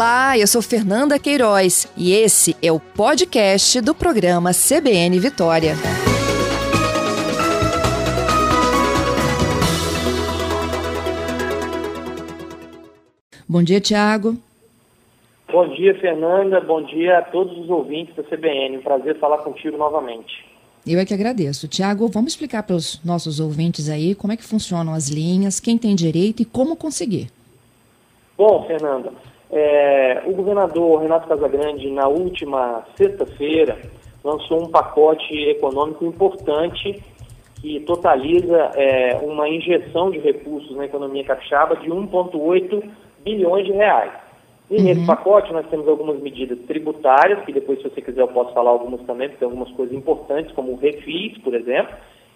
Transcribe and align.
Olá, 0.00 0.38
eu 0.38 0.46
sou 0.46 0.62
Fernanda 0.62 1.18
Queiroz 1.18 1.86
e 1.94 2.14
esse 2.14 2.56
é 2.62 2.72
o 2.72 2.80
podcast 2.80 3.82
do 3.82 3.94
programa 3.94 4.50
CBN 4.50 5.20
Vitória. 5.20 5.74
Bom 13.46 13.62
dia, 13.62 13.78
Tiago. 13.78 14.38
Bom 15.52 15.68
dia, 15.68 15.94
Fernanda. 16.00 16.62
Bom 16.62 16.82
dia 16.82 17.18
a 17.18 17.22
todos 17.22 17.58
os 17.58 17.68
ouvintes 17.68 18.16
da 18.16 18.22
CBN. 18.22 18.78
Um 18.78 18.82
prazer 18.82 19.18
falar 19.18 19.44
contigo 19.44 19.76
novamente. 19.76 20.46
Eu 20.86 20.98
é 20.98 21.04
que 21.04 21.12
agradeço. 21.12 21.68
Tiago, 21.68 22.08
vamos 22.08 22.32
explicar 22.32 22.62
para 22.62 22.76
os 22.76 23.04
nossos 23.04 23.38
ouvintes 23.38 23.90
aí 23.90 24.14
como 24.14 24.32
é 24.32 24.36
que 24.38 24.44
funcionam 24.44 24.94
as 24.94 25.10
linhas, 25.10 25.60
quem 25.60 25.76
tem 25.76 25.94
direito 25.94 26.40
e 26.40 26.46
como 26.46 26.74
conseguir. 26.74 27.30
Bom, 28.38 28.64
Fernanda, 28.66 29.12
é, 29.52 30.22
o 30.26 30.32
governador 30.32 31.02
Renato 31.02 31.28
Casagrande, 31.28 31.90
na 31.90 32.06
última 32.06 32.84
sexta-feira, 32.96 33.78
lançou 34.22 34.62
um 34.62 34.68
pacote 34.68 35.34
econômico 35.48 36.04
importante 36.04 37.02
que 37.60 37.80
totaliza 37.80 38.70
é, 38.74 39.18
uma 39.22 39.48
injeção 39.48 40.10
de 40.10 40.18
recursos 40.18 40.74
na 40.76 40.86
economia 40.86 41.24
capixaba 41.24 41.76
de 41.76 41.90
1,8 41.90 42.82
bilhões 43.22 43.66
de 43.66 43.72
reais. 43.72 44.12
E 44.70 44.76
uhum. 44.76 44.84
nesse 44.84 45.04
pacote 45.04 45.52
nós 45.52 45.66
temos 45.68 45.88
algumas 45.88 46.20
medidas 46.20 46.58
tributárias, 46.60 47.44
que 47.44 47.52
depois, 47.52 47.82
se 47.82 47.88
você 47.88 48.00
quiser, 48.00 48.20
eu 48.20 48.28
posso 48.28 48.54
falar 48.54 48.70
algumas 48.70 49.00
também, 49.02 49.28
porque 49.28 49.40
tem 49.40 49.46
algumas 49.46 49.70
coisas 49.72 49.94
importantes, 49.94 50.52
como 50.52 50.72
o 50.72 50.76
refis, 50.76 51.36
por 51.38 51.54
exemplo, 51.54 51.92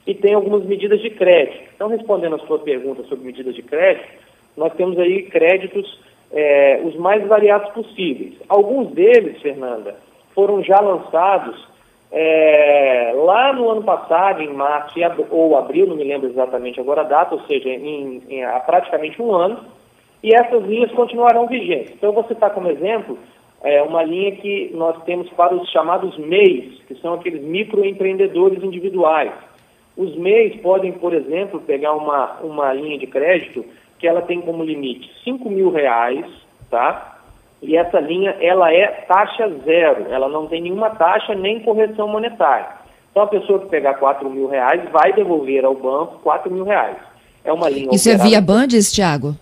e 0.07 0.15
tem 0.15 0.35
algumas 0.35 0.65
medidas 0.65 1.01
de 1.01 1.11
crédito. 1.11 1.62
Então, 1.75 1.89
respondendo 1.89 2.35
a 2.35 2.41
sua 2.41 2.59
pergunta 2.59 3.05
sobre 3.05 3.25
medidas 3.25 3.55
de 3.55 3.62
crédito, 3.62 4.09
nós 4.57 4.73
temos 4.75 4.99
aí 4.99 5.23
créditos 5.23 5.99
é, 6.34 6.80
os 6.84 6.97
mais 6.97 7.24
variados 7.27 7.70
possíveis. 7.70 8.34
Alguns 8.48 8.91
deles, 8.92 9.41
Fernanda, 9.41 9.95
foram 10.34 10.62
já 10.62 10.81
lançados 10.81 11.67
é, 12.11 13.12
lá 13.14 13.53
no 13.53 13.70
ano 13.70 13.83
passado, 13.83 14.42
em 14.42 14.53
março 14.53 14.94
ou 15.31 15.56
abril, 15.56 15.86
não 15.86 15.97
me 15.97 16.05
lembro 16.05 16.28
exatamente 16.28 16.81
agora 16.81 17.03
a 17.03 17.05
data, 17.05 17.34
ou 17.34 17.41
seja, 17.42 17.69
em, 17.69 18.22
em 18.28 18.44
há 18.44 18.59
praticamente 18.61 19.20
um 19.22 19.33
ano, 19.33 19.61
e 20.22 20.34
essas 20.34 20.62
linhas 20.64 20.91
continuarão 20.92 21.47
vigentes. 21.47 21.92
Então, 21.94 22.11
eu 22.11 22.14
vou 22.14 22.25
citar 22.25 22.50
como 22.50 22.70
exemplo 22.70 23.19
é, 23.62 23.83
uma 23.83 24.03
linha 24.03 24.33
que 24.33 24.70
nós 24.75 25.03
temos 25.05 25.28
para 25.31 25.55
os 25.55 25.69
chamados 25.70 26.16
MEIs, 26.19 26.81
que 26.87 26.94
são 26.97 27.14
aqueles 27.14 27.42
microempreendedores 27.42 28.62
individuais. 28.62 29.33
Os 29.97 30.16
MEIs 30.16 30.61
podem, 30.61 30.92
por 30.92 31.14
exemplo, 31.14 31.61
pegar 31.61 31.94
uma, 31.94 32.39
uma 32.42 32.72
linha 32.72 32.98
de 32.98 33.06
crédito 33.06 33.64
que 34.05 34.08
ela 34.08 34.20
tem 34.20 34.42
como 34.42 34.62
limite 34.62 35.10
5 35.24 35.48
mil 35.48 35.70
reais, 35.70 36.27
tá? 36.70 37.16
E 37.62 37.74
essa 37.74 37.98
linha, 37.98 38.36
ela 38.38 38.70
é 38.70 38.86
taxa 39.08 39.48
zero, 39.64 40.08
ela 40.10 40.28
não 40.28 40.47
tem 40.47 40.60
nenhuma 40.60 40.91
taxa 40.91 41.34
nem 41.34 41.60
correção 41.60 42.06
monetária. 42.06 42.69
Então, 43.10 43.22
a 43.22 43.27
pessoa 43.27 43.60
que 43.60 43.69
pegar 43.69 43.94
4 43.94 44.28
mil 44.28 44.47
reais 44.47 44.82
vai 44.91 45.14
devolver 45.14 45.64
ao 45.64 45.75
banco 45.75 46.19
4 46.22 46.52
mil 46.52 46.64
reais. 46.64 46.98
É 47.42 47.50
uma 47.50 47.70
linha 47.70 47.88
Isso 47.94 48.10
é 48.10 48.19
via 48.19 48.42
Bandes, 48.42 48.92
Tiago? 48.92 49.34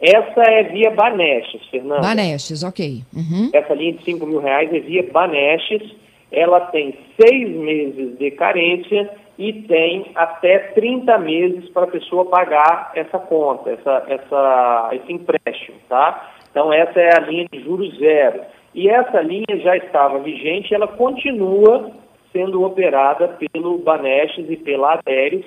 Essa 0.00 0.42
é 0.52 0.62
via 0.62 0.92
Banestes, 0.92 1.66
Fernanda. 1.68 2.02
Banestes, 2.02 2.62
ok. 2.62 3.02
Uhum. 3.12 3.50
Essa 3.52 3.74
linha 3.74 3.94
de 3.94 4.04
5 4.04 4.24
mil 4.24 4.38
reais 4.38 4.72
é 4.72 4.78
via 4.78 5.04
Banestes. 5.12 5.82
Ela 6.30 6.60
tem 6.60 6.96
seis 7.20 7.56
meses 7.56 8.16
de 8.16 8.30
carência 8.30 9.10
e 9.38 9.52
tem 9.52 10.12
até 10.14 10.58
30 10.58 11.18
meses 11.18 11.68
para 11.70 11.84
a 11.84 11.90
pessoa 11.90 12.24
pagar 12.24 12.92
essa 12.94 13.18
conta, 13.18 13.70
essa, 13.70 14.04
essa, 14.08 14.90
esse 14.92 15.12
empréstimo, 15.12 15.76
tá? 15.88 16.32
Então 16.50 16.72
essa 16.72 16.98
é 16.98 17.16
a 17.16 17.20
linha 17.20 17.46
de 17.52 17.60
juros 17.62 17.98
zero. 17.98 18.40
E 18.74 18.88
essa 18.88 19.20
linha 19.20 19.58
já 19.62 19.76
estava 19.76 20.18
vigente, 20.18 20.74
ela 20.74 20.88
continua 20.88 21.90
sendo 22.32 22.62
operada 22.62 23.36
pelo 23.52 23.78
Banestes 23.78 24.46
e 24.50 24.56
pela 24.56 24.94
Adéres. 24.94 25.44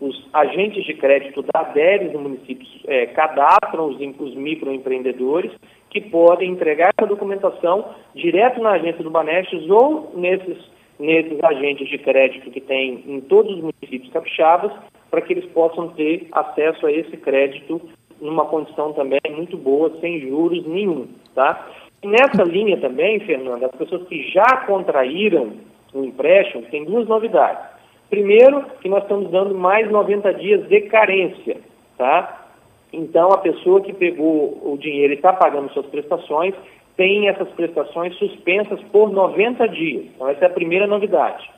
Os 0.00 0.28
agentes 0.32 0.84
de 0.84 0.94
crédito 0.94 1.42
da 1.42 1.60
Adéres 1.60 2.12
no 2.12 2.20
município 2.20 2.66
é, 2.86 3.06
cadastram 3.06 3.86
os, 3.86 3.96
os 3.96 4.34
microempreendedores 4.36 5.50
que 5.90 6.00
podem 6.00 6.50
entregar 6.50 6.92
essa 6.96 7.08
documentação 7.08 7.84
direto 8.14 8.60
na 8.60 8.72
agência 8.72 9.02
do 9.02 9.10
Banestes 9.10 9.68
ou 9.68 10.12
nesses 10.14 10.58
nesses 10.98 11.42
agentes 11.42 11.88
de 11.88 11.98
crédito 11.98 12.50
que 12.50 12.60
tem 12.60 13.04
em 13.06 13.20
todos 13.20 13.52
os 13.52 13.60
municípios 13.60 14.12
capixabas, 14.12 14.72
para 15.10 15.20
que 15.20 15.32
eles 15.32 15.46
possam 15.52 15.88
ter 15.90 16.26
acesso 16.32 16.86
a 16.86 16.92
esse 16.92 17.16
crédito 17.16 17.80
numa 18.20 18.44
condição 18.46 18.92
também 18.92 19.20
muito 19.30 19.56
boa, 19.56 19.92
sem 20.00 20.20
juros 20.20 20.66
nenhum, 20.66 21.06
tá? 21.34 21.68
E 22.02 22.06
nessa 22.06 22.42
linha 22.42 22.76
também, 22.78 23.20
Fernanda, 23.20 23.66
as 23.66 23.76
pessoas 23.76 24.06
que 24.08 24.30
já 24.30 24.64
contraíram 24.66 25.52
o 25.94 26.04
empréstimo, 26.04 26.62
tem 26.64 26.84
duas 26.84 27.08
novidades. 27.08 27.64
Primeiro, 28.10 28.64
que 28.80 28.88
nós 28.88 29.02
estamos 29.02 29.30
dando 29.30 29.54
mais 29.54 29.90
90 29.90 30.34
dias 30.34 30.68
de 30.68 30.80
carência, 30.82 31.58
tá? 31.96 32.46
Então, 32.92 33.30
a 33.30 33.38
pessoa 33.38 33.80
que 33.80 33.92
pegou 33.92 34.58
o 34.62 34.78
dinheiro 34.78 35.12
e 35.12 35.16
está 35.16 35.32
pagando 35.32 35.70
suas 35.72 35.86
prestações, 35.86 36.54
tem 36.98 37.28
essas 37.28 37.48
prestações 37.50 38.12
suspensas 38.16 38.80
por 38.90 39.12
90 39.12 39.68
dias. 39.68 40.06
Então, 40.12 40.28
essa 40.28 40.44
é 40.44 40.48
a 40.48 40.52
primeira 40.52 40.84
novidade. 40.84 41.48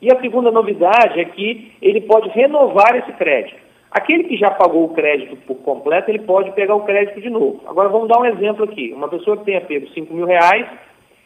E 0.00 0.10
a 0.10 0.18
segunda 0.18 0.50
novidade 0.50 1.20
é 1.20 1.24
que 1.26 1.72
ele 1.82 2.00
pode 2.00 2.30
renovar 2.30 2.96
esse 2.96 3.12
crédito. 3.12 3.60
Aquele 3.90 4.24
que 4.24 4.38
já 4.38 4.50
pagou 4.50 4.84
o 4.86 4.94
crédito 4.94 5.36
por 5.46 5.56
completo, 5.56 6.10
ele 6.10 6.20
pode 6.20 6.50
pegar 6.52 6.74
o 6.74 6.84
crédito 6.84 7.20
de 7.20 7.28
novo. 7.28 7.60
Agora 7.66 7.90
vamos 7.90 8.08
dar 8.08 8.20
um 8.20 8.24
exemplo 8.24 8.64
aqui. 8.64 8.90
Uma 8.94 9.08
pessoa 9.08 9.36
que 9.36 9.44
tenha 9.44 9.60
pego 9.60 9.86
5 9.88 10.14
mil 10.14 10.24
reais 10.24 10.66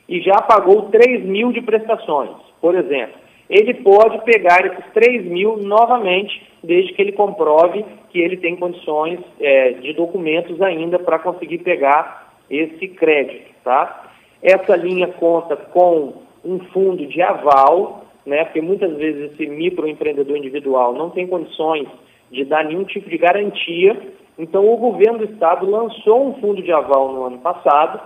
e 0.09 0.21
já 0.21 0.34
pagou 0.42 0.91
3 0.91 1.25
mil 1.25 1.53
de 1.53 1.62
prestações, 1.62 2.31
por 2.60 2.75
exemplo. 2.75 3.15
Ele 3.48 3.75
pode 3.75 4.19
pegar 4.25 4.66
esses 4.66 4.84
3 4.92 5.26
mil 5.26 5.59
novamente, 5.59 6.42
desde 6.60 6.92
que 6.92 7.03
ele 7.03 7.12
comprove 7.12 7.84
que 8.10 8.19
ele 8.19 8.38
tem 8.38 8.56
condições 8.56 9.21
é, 9.38 9.75
de 9.75 9.92
documentos 9.92 10.60
ainda 10.60 10.98
para 10.98 11.21
conseguir 11.21 11.59
pegar 11.59 12.23
esse 12.50 12.88
crédito, 12.88 13.53
tá? 13.62 14.10
Essa 14.43 14.77
linha 14.77 15.09
conta 15.09 15.56
com 15.56 16.15
um 16.44 16.59
fundo 16.72 17.06
de 17.06 17.22
aval, 17.22 18.05
né? 18.27 18.44
Porque 18.44 18.60
muitas 18.60 18.94
vezes 18.97 19.32
esse 19.32 19.47
microempreendedor 19.47 20.37
individual 20.37 20.93
não 20.94 21.10
tem 21.10 21.27
condições 21.27 21.88
de 22.31 22.44
dar 22.44 22.65
nenhum 22.65 22.84
tipo 22.84 23.09
de 23.09 23.19
garantia. 23.19 23.97
Então 24.38 24.69
o 24.69 24.77
governo 24.77 25.19
do 25.19 25.25
estado 25.25 25.69
lançou 25.69 26.28
um 26.28 26.34
fundo 26.34 26.62
de 26.62 26.72
aval 26.72 27.12
no 27.12 27.25
ano 27.25 27.38
passado. 27.38 28.00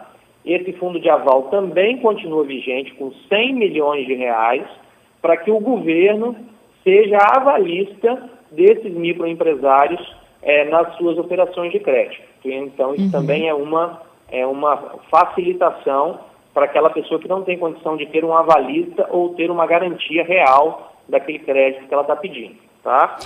Esse 0.44 0.72
fundo 0.74 1.00
de 1.00 1.10
aval 1.10 1.44
também 1.44 1.98
continua 1.98 2.44
vigente 2.44 2.94
com 2.94 3.12
100 3.28 3.54
milhões 3.54 4.06
de 4.06 4.14
reais 4.14 4.64
para 5.20 5.36
que 5.36 5.50
o 5.50 5.60
governo 5.60 6.36
seja 6.84 7.18
avalista 7.18 8.30
desses 8.50 8.94
microempresários 8.94 10.00
é, 10.42 10.64
nas 10.66 10.96
suas 10.96 11.18
operações 11.18 11.72
de 11.72 11.80
crédito. 11.80 12.22
Então 12.44 12.94
isso 12.94 13.04
uhum. 13.04 13.10
também 13.10 13.48
é 13.48 13.54
uma 13.54 14.00
é 14.30 14.46
uma 14.46 14.76
facilitação 15.10 16.20
para 16.52 16.64
aquela 16.64 16.90
pessoa 16.90 17.20
que 17.20 17.28
não 17.28 17.42
tem 17.42 17.58
condição 17.58 17.96
de 17.96 18.06
ter 18.06 18.24
um 18.24 18.34
avalista 18.34 19.06
ou 19.10 19.34
ter 19.34 19.50
uma 19.50 19.66
garantia 19.66 20.24
real 20.24 20.92
daquele 21.08 21.38
crédito 21.38 21.86
que 21.86 21.94
ela 21.94 22.02
está 22.02 22.16
pedindo, 22.16 22.56
tá? 22.82 23.18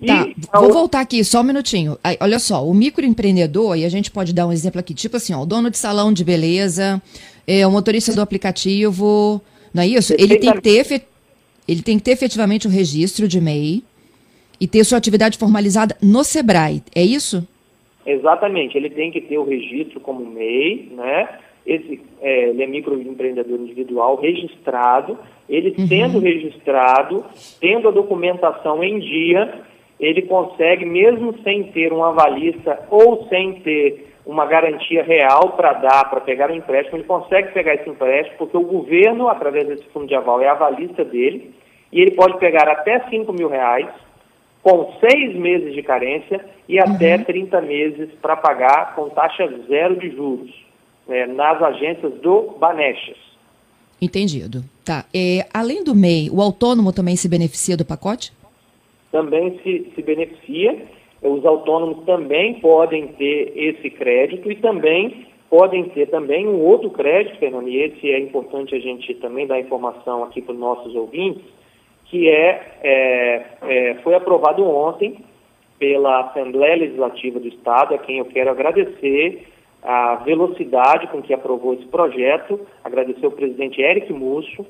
E 0.00 0.06
tá, 0.06 0.24
vou 0.54 0.64
outra... 0.64 0.78
voltar 0.78 1.00
aqui 1.00 1.24
só 1.24 1.40
um 1.40 1.44
minutinho. 1.44 1.98
Aí, 2.04 2.16
olha 2.20 2.38
só, 2.38 2.64
o 2.66 2.74
microempreendedor, 2.74 3.76
e 3.76 3.84
a 3.84 3.88
gente 3.88 4.10
pode 4.10 4.32
dar 4.32 4.46
um 4.46 4.52
exemplo 4.52 4.78
aqui, 4.78 4.94
tipo 4.94 5.16
assim, 5.16 5.34
ó, 5.34 5.42
o 5.42 5.46
dono 5.46 5.70
de 5.70 5.78
salão 5.78 6.12
de 6.12 6.24
beleza, 6.24 7.02
é, 7.46 7.66
o 7.66 7.70
motorista 7.70 8.14
do 8.14 8.20
aplicativo, 8.20 9.40
não 9.72 9.82
é 9.82 9.86
isso? 9.86 10.14
Ele 10.18 10.36
tem 10.36 10.52
que 10.52 10.60
ter, 10.60 11.06
ele 11.66 11.82
tem 11.82 11.98
que 11.98 12.04
ter 12.04 12.12
efetivamente 12.12 12.66
o 12.66 12.70
registro 12.70 13.26
de 13.26 13.40
MEI 13.40 13.82
e 14.60 14.66
ter 14.66 14.84
sua 14.84 14.98
atividade 14.98 15.38
formalizada 15.38 15.96
no 16.00 16.22
SEBRAE, 16.22 16.82
é 16.94 17.02
isso? 17.02 17.46
Exatamente, 18.06 18.78
ele 18.78 18.88
tem 18.88 19.10
que 19.10 19.20
ter 19.20 19.36
o 19.36 19.44
registro 19.44 20.00
como 20.00 20.24
MEI, 20.24 20.88
né? 20.92 21.28
Esse, 21.66 22.00
é, 22.22 22.50
ele 22.50 22.62
é 22.62 22.66
microempreendedor 22.66 23.58
individual 23.58 24.14
registrado, 24.14 25.18
ele 25.48 25.74
uhum. 25.76 25.86
sendo 25.88 26.20
registrado, 26.20 27.24
tendo 27.60 27.88
a 27.88 27.90
documentação 27.90 28.84
em 28.84 29.00
dia, 29.00 29.62
ele 29.98 30.22
consegue, 30.22 30.84
mesmo 30.84 31.36
sem 31.42 31.64
ter 31.64 31.92
um 31.92 32.04
avalista 32.04 32.86
ou 32.88 33.26
sem 33.28 33.54
ter 33.54 34.06
uma 34.24 34.46
garantia 34.46 35.02
real 35.02 35.50
para 35.56 35.72
dar, 35.72 36.10
para 36.10 36.20
pegar 36.20 36.50
o 36.50 36.52
um 36.52 36.56
empréstimo, 36.56 36.98
ele 36.98 37.04
consegue 37.04 37.52
pegar 37.52 37.74
esse 37.74 37.88
empréstimo, 37.88 38.36
porque 38.38 38.56
o 38.56 38.62
governo, 38.62 39.28
através 39.28 39.66
desse 39.66 39.84
fundo 39.86 40.06
de 40.06 40.14
aval, 40.14 40.40
é 40.40 40.48
avalista 40.48 41.04
dele, 41.04 41.52
e 41.92 42.00
ele 42.00 42.10
pode 42.10 42.36
pegar 42.38 42.68
até 42.68 43.00
5 43.08 43.32
mil 43.32 43.48
reais, 43.48 43.88
com 44.66 44.92
seis 44.98 45.32
meses 45.36 45.72
de 45.74 45.80
carência 45.80 46.44
e 46.68 46.76
uhum. 46.80 46.92
até 46.92 47.18
30 47.18 47.60
meses 47.60 48.08
para 48.20 48.34
pagar 48.34 48.96
com 48.96 49.08
taxa 49.10 49.48
zero 49.68 49.94
de 49.94 50.10
juros 50.10 50.50
né, 51.06 51.24
nas 51.24 51.62
agências 51.62 52.12
do 52.14 52.56
Banestes. 52.58 53.16
Entendido. 54.02 54.64
Tá. 54.84 55.04
É, 55.14 55.46
além 55.54 55.84
do 55.84 55.94
MEI, 55.94 56.30
o 56.30 56.42
autônomo 56.42 56.92
também 56.92 57.14
se 57.14 57.28
beneficia 57.28 57.76
do 57.76 57.84
pacote? 57.84 58.32
Também 59.12 59.56
se, 59.62 59.92
se 59.94 60.02
beneficia. 60.02 60.82
Os 61.22 61.46
autônomos 61.46 62.04
também 62.04 62.54
podem 62.54 63.06
ter 63.06 63.52
esse 63.54 63.88
crédito 63.88 64.50
e 64.50 64.56
também 64.56 65.28
podem 65.48 65.84
ter 65.90 66.06
também 66.08 66.44
um 66.44 66.60
outro 66.60 66.90
crédito, 66.90 67.38
Fernando, 67.38 67.68
e 67.68 67.76
esse 67.82 68.10
é 68.10 68.18
importante 68.18 68.74
a 68.74 68.80
gente 68.80 69.14
também 69.14 69.46
dar 69.46 69.60
informação 69.60 70.24
aqui 70.24 70.42
para 70.42 70.54
os 70.54 70.58
nossos 70.58 70.92
ouvintes, 70.96 71.44
que 72.10 72.28
é, 72.28 72.78
é, 72.82 73.44
é, 73.62 73.94
foi 74.02 74.14
aprovado 74.14 74.64
ontem 74.64 75.18
pela 75.78 76.20
Assembleia 76.20 76.76
Legislativa 76.76 77.38
do 77.38 77.48
Estado, 77.48 77.94
a 77.94 77.98
quem 77.98 78.18
eu 78.18 78.24
quero 78.24 78.50
agradecer 78.50 79.48
a 79.82 80.16
velocidade 80.16 81.06
com 81.08 81.22
que 81.22 81.34
aprovou 81.34 81.74
esse 81.74 81.86
projeto, 81.86 82.60
agradecer 82.82 83.24
ao 83.24 83.32
presidente 83.32 83.80
Eric 83.80 84.12
Musso 84.12 84.66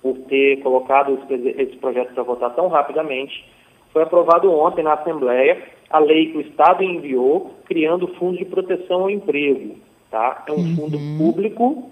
por 0.00 0.16
ter 0.28 0.60
colocado 0.62 1.18
esse 1.30 1.76
projeto 1.76 2.14
para 2.14 2.22
votar 2.22 2.54
tão 2.54 2.68
rapidamente. 2.68 3.44
Foi 3.92 4.02
aprovado 4.02 4.52
ontem 4.52 4.82
na 4.82 4.94
Assembleia 4.94 5.62
a 5.90 5.98
lei 5.98 6.32
que 6.32 6.38
o 6.38 6.40
Estado 6.40 6.82
enviou, 6.82 7.52
criando 7.64 8.04
o 8.04 8.14
Fundo 8.14 8.38
de 8.38 8.44
Proteção 8.44 9.02
ao 9.02 9.10
Emprego. 9.10 9.76
Tá? 10.10 10.44
É 10.46 10.52
um 10.52 10.56
uhum. 10.56 10.76
fundo 10.76 10.98
público 11.18 11.90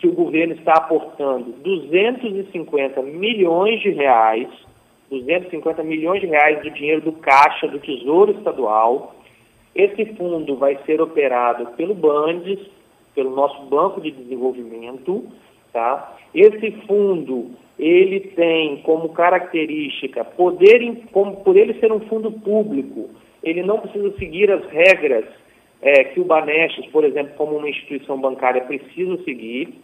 que 0.00 0.08
o 0.08 0.12
governo 0.12 0.54
está 0.54 0.72
aportando 0.72 1.52
250 1.62 3.02
milhões 3.02 3.82
de 3.82 3.90
reais, 3.90 4.48
250 5.10 5.84
milhões 5.84 6.22
de 6.22 6.26
reais 6.26 6.62
do 6.62 6.70
dinheiro 6.70 7.02
do 7.02 7.12
Caixa 7.12 7.68
do 7.68 7.78
Tesouro 7.78 8.32
Estadual. 8.32 9.14
Esse 9.74 10.06
fundo 10.16 10.56
vai 10.56 10.78
ser 10.86 11.02
operado 11.02 11.66
pelo 11.76 11.94
Bandes, 11.94 12.58
pelo 13.14 13.30
nosso 13.34 13.62
Banco 13.66 14.00
de 14.00 14.10
Desenvolvimento, 14.10 15.26
tá? 15.70 16.16
Esse 16.34 16.70
fundo, 16.86 17.50
ele 17.78 18.20
tem 18.20 18.78
como 18.78 19.10
característica 19.10 20.24
poder, 20.24 21.02
como 21.12 21.36
por 21.44 21.56
ele 21.56 21.74
ser 21.74 21.92
um 21.92 22.00
fundo 22.00 22.32
público, 22.32 23.10
ele 23.42 23.62
não 23.62 23.78
precisa 23.78 24.16
seguir 24.16 24.50
as 24.50 24.64
regras 24.70 25.26
é, 25.82 26.04
que 26.04 26.20
o 26.20 26.24
Banestes, 26.24 26.86
por 26.86 27.04
exemplo, 27.04 27.34
como 27.36 27.56
uma 27.56 27.68
instituição 27.68 28.18
bancária, 28.18 28.62
precisa 28.62 29.22
seguir. 29.24 29.74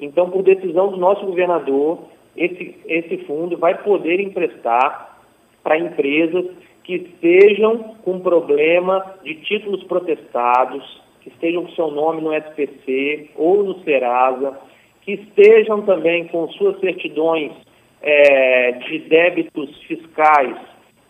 Então, 0.00 0.30
por 0.30 0.42
decisão 0.42 0.88
do 0.88 0.96
nosso 0.96 1.24
governador, 1.24 2.00
esse, 2.36 2.76
esse 2.86 3.18
fundo 3.24 3.56
vai 3.56 3.76
poder 3.82 4.20
emprestar 4.20 5.18
para 5.62 5.78
empresas 5.78 6.46
que 6.84 6.94
estejam 6.96 7.96
com 8.04 8.20
problema 8.20 9.14
de 9.24 9.34
títulos 9.36 9.82
protestados, 9.84 11.02
que 11.20 11.28
estejam 11.28 11.64
com 11.64 11.72
seu 11.72 11.90
nome 11.90 12.20
no 12.22 12.32
SPC 12.32 13.30
ou 13.34 13.64
no 13.64 13.82
Serasa, 13.82 14.56
que 15.02 15.12
estejam 15.12 15.82
também 15.82 16.28
com 16.28 16.48
suas 16.50 16.78
certidões 16.78 17.52
é, 18.02 18.72
de 18.72 18.98
débitos 19.00 19.76
fiscais 19.82 20.56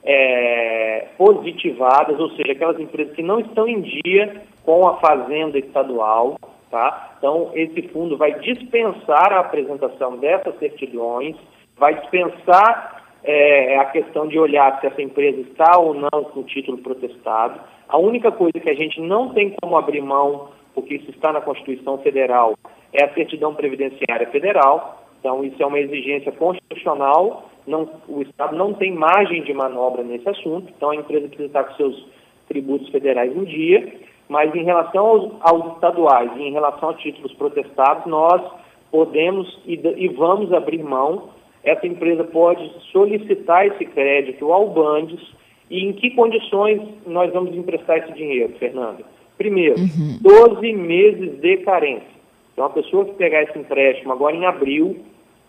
é, 0.03 1.09
positivadas, 1.19 2.19
ou 2.19 2.31
seja, 2.31 2.53
aquelas 2.53 2.79
empresas 2.79 3.15
que 3.15 3.23
não 3.23 3.41
estão 3.41 3.67
em 3.67 3.81
dia 3.81 4.43
com 4.65 4.87
a 4.87 4.97
fazenda 4.99 5.59
estadual, 5.59 6.39
tá? 6.71 7.15
Então, 7.19 7.51
esse 7.55 7.83
fundo 7.89 8.17
vai 8.17 8.39
dispensar 8.41 9.33
a 9.33 9.41
apresentação 9.41 10.17
dessas 10.17 10.59
certidões, 10.59 11.37
vai 11.77 11.95
dispensar 12.01 13.05
é, 13.25 13.79
a 13.79 13.87
questão 13.87 14.27
de 14.27 14.39
olhar 14.39 14.81
se 14.81 14.87
essa 14.87 15.03
empresa 15.03 15.41
está 15.41 15.79
ou 15.79 15.95
não 15.95 16.25
com 16.25 16.43
título 16.43 16.79
protestado. 16.79 17.61
A 17.89 17.99
única 17.99 18.31
coisa 18.33 18.59
que 18.61 18.71
a 18.71 18.75
gente 18.75 19.01
não 19.01 19.31
tem 19.33 19.55
como 19.61 19.77
abrir 19.77 20.01
mão, 20.01 20.51
porque 20.75 20.95
isso 20.95 21.11
está 21.11 21.33
na 21.33 21.41
Constituição 21.41 21.99
Federal, 21.99 22.55
é 22.93 23.05
a 23.05 23.15
certidão 23.15 23.55
previdenciária 23.55 24.27
federal. 24.29 25.05
Então, 25.21 25.45
isso 25.45 25.61
é 25.63 25.67
uma 25.67 25.81
exigência 25.81 26.31
constitucional 26.33 27.45
não, 27.67 27.89
o 28.09 28.23
Estado 28.23 28.57
não 28.57 28.73
tem 28.73 28.93
margem 28.93 29.43
de 29.43 29.53
manobra 29.53 30.03
nesse 30.05 30.29
assunto, 30.29 30.73
então 30.77 30.91
a 30.91 30.97
empresa 30.97 31.27
precisa 31.27 31.49
estar 31.49 31.65
com 31.65 31.75
seus 31.75 32.07
tributos 32.47 32.89
federais 32.91 33.37
em 33.37 33.45
dia, 33.45 33.93
mas 34.29 34.55
em 34.55 34.65
relação 34.65 35.07
aos, 35.07 35.33
aos 35.41 35.75
estaduais 35.75 36.31
e 36.37 36.43
em 36.43 36.53
relação 36.53 36.91
a 36.91 36.95
títulos 36.95 37.33
protestados, 37.35 38.07
nós 38.07 38.43
podemos 38.91 39.59
e, 39.67 39.75
e, 39.75 40.09
vamos 40.09 40.53
abrir 40.53 40.83
mão. 40.83 41.31
Essa 41.63 41.87
empresa 41.87 42.25
pode 42.25 42.71
solicitar 42.93 43.67
esse 43.67 43.85
crédito 43.85 44.53
ao 44.53 44.69
Bandes 44.71 45.21
e 45.71 45.85
em 45.85 45.93
que 45.93 46.11
condições 46.11 46.81
nós 47.07 47.33
vamos 47.33 47.55
emprestar 47.57 47.99
esse 47.99 48.13
dinheiro, 48.13 48.53
Fernando? 48.59 49.05
Primeiro, 49.37 49.79
uhum. 49.79 50.19
12 50.21 50.73
meses 50.73 51.41
de 51.41 51.57
carência. 51.59 52.17
Então, 52.53 52.65
a 52.65 52.71
pessoa 52.71 53.05
que 53.05 53.15
pegar 53.15 53.43
esse 53.43 53.59
empréstimo 53.59 54.13
agora 54.13 54.35
em 54.35 54.47
abril, 54.47 54.97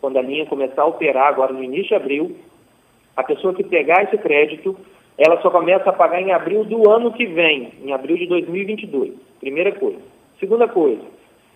quando 0.02 0.18
a 0.18 0.22
linha 0.22 0.46
começar 0.46 0.82
a 0.82 0.88
operar 0.88 1.28
agora 1.28 1.54
no 1.54 1.64
início 1.64 1.90
de 1.90 1.96
abril, 1.96 2.36
a 3.16 3.24
pessoa 3.24 3.54
que 3.54 3.64
pegar 3.64 4.04
esse 4.04 4.18
crédito, 4.18 4.76
ela 5.18 5.42
só 5.42 5.50
começa 5.50 5.90
a 5.90 5.94
pagar 5.94 6.22
em 6.22 6.32
abril 6.32 6.64
do 6.64 6.90
ano 6.90 7.12
que 7.12 7.26
vem, 7.26 7.74
em 7.84 7.92
abril 7.92 8.18
de 8.18 8.28
2022. 8.28 9.14
Primeira 9.40 9.72
coisa. 9.72 10.00
Segunda 10.40 10.68
coisa, 10.68 11.02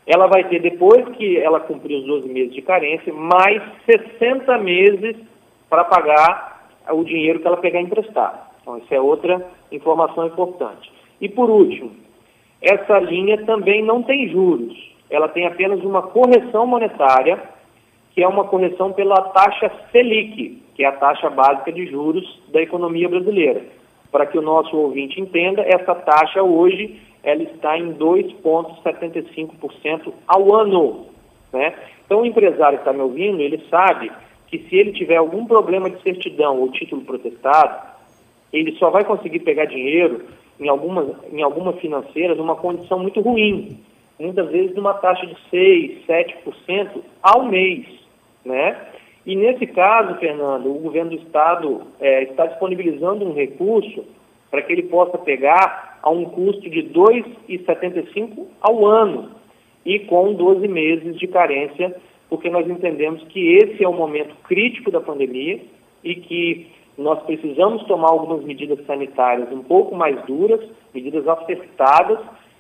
ela 0.08 0.28
vai 0.28 0.44
ter, 0.46 0.60
depois 0.60 1.08
que 1.16 1.38
ela 1.38 1.60
cumprir 1.60 2.00
os 2.00 2.06
12 2.06 2.28
meses 2.30 2.54
de 2.54 2.62
carência, 2.62 3.14
mais 3.14 3.62
60 3.86 4.58
meses 4.58 5.16
para 5.70 5.84
pagar 5.84 6.70
o 6.90 7.04
dinheiro 7.04 7.40
que 7.40 7.48
ela 7.48 7.58
pegar 7.58 7.80
emprestado. 7.80 8.40
Então, 8.62 8.78
isso 8.78 8.94
é 8.94 9.00
outra 9.00 9.46
informação 9.72 10.26
importante. 10.26 10.92
E 11.20 11.30
por 11.30 11.50
último, 11.50 11.92
essa 12.62 13.00
linha 13.00 13.46
também 13.46 13.84
não 13.84 14.02
tem 14.02 14.30
juros. 14.30 14.76
Ela 15.10 15.28
tem 15.28 15.46
apenas 15.46 15.84
uma 15.84 16.02
correção 16.02 16.66
monetária 16.66 17.40
que 18.14 18.22
é 18.24 18.28
uma 18.28 18.44
correção 18.46 18.92
pela 18.92 19.22
taxa 19.30 19.72
Selic, 19.92 20.62
que 20.76 20.84
é 20.84 20.88
a 20.88 20.92
taxa 20.92 21.30
básica 21.30 21.72
de 21.72 21.86
juros 21.88 22.42
da 22.52 22.62
economia 22.62 23.08
brasileira. 23.08 23.62
Para 24.12 24.26
que 24.26 24.38
o 24.38 24.42
nosso 24.42 24.76
ouvinte 24.76 25.22
entenda, 25.22 25.62
essa 25.62 25.96
taxa 25.96 26.44
hoje 26.44 27.00
ela 27.24 27.44
está 27.44 27.78
em 27.78 27.94
2,75% 27.94 30.12
ao 30.28 30.54
ano. 30.56 31.06
Né? 31.54 31.74
Então, 32.06 32.22
o 32.22 32.26
empresário 32.26 32.80
que 32.80 32.82
está 32.82 32.92
me 32.92 33.02
ouvindo, 33.02 33.40
ele 33.40 33.64
sabe 33.70 34.12
que 34.48 34.58
se 34.58 34.76
ele 34.76 34.92
tiver 34.92 35.18
algum 35.18 35.46
problema 35.46 35.88
de 35.90 36.02
certidão 36.02 36.60
ou 36.60 36.72
título 36.72 37.04
protestado, 37.04 37.92
ele 38.52 38.74
só 38.74 38.90
vai 38.90 39.06
conseguir 39.06 39.40
pegar 39.40 39.64
dinheiro 39.66 40.26
em 40.60 40.68
alguma, 40.68 41.16
em 41.32 41.42
alguma 41.42 41.72
financeira 41.74 42.36
numa 42.36 42.56
condição 42.56 43.00
muito 43.00 43.22
ruim, 43.22 43.80
muitas 44.20 44.50
vezes 44.50 44.76
numa 44.76 44.94
taxa 44.96 45.26
de 45.26 45.36
6%, 45.52 46.06
7% 46.06 47.02
ao 47.24 47.46
mês 47.46 48.01
né? 48.46 48.78
E 49.26 49.36
nesse 49.36 49.68
caso, 49.68 50.16
Fernando, 50.20 50.72
o 50.72 50.80
governo 50.80 51.12
do 51.12 51.18
estado 51.18 51.82
é, 52.00 52.24
está 52.24 52.48
disponibilizando 52.48 53.26
um 53.26 53.34
recurso 53.34 54.04
para 54.50 54.62
que 54.62 54.74
ele 54.74 54.84
possa 54.84 55.18
pegar 55.18 56.00
a 56.02 56.10
um 56.10 56.26
custo 56.26 56.70
de 56.70 56.82
R$ 56.82 56.90
2,75 57.48 58.48
ao 58.60 58.86
ano 58.86 59.30
e 59.86 60.00
com 60.00 60.34
12 60.34 60.68
meses 60.68 61.18
de 61.18 61.28
carência, 61.28 61.96
porque 62.30 62.50
nós 62.50 62.68
entendemos 62.68 63.24
que 63.26 63.58
esse 63.58 63.84
é 63.84 63.88
o 63.88 63.94
momento 63.94 64.36
crítico 64.44 64.92
da 64.92 65.00
pandemia 65.00 65.60
e 66.04 66.16
que 66.16 66.68
nós 66.98 67.22
precisamos 67.24 67.84
tomar 67.84 68.10
algumas 68.10 68.44
medidas 68.44 68.84
sanitárias 68.86 69.52
um 69.52 69.64
pouco 69.64 69.96
mais 69.96 70.20
duras, 70.26 70.60
medidas 70.94 71.28
acertadas 71.28 72.20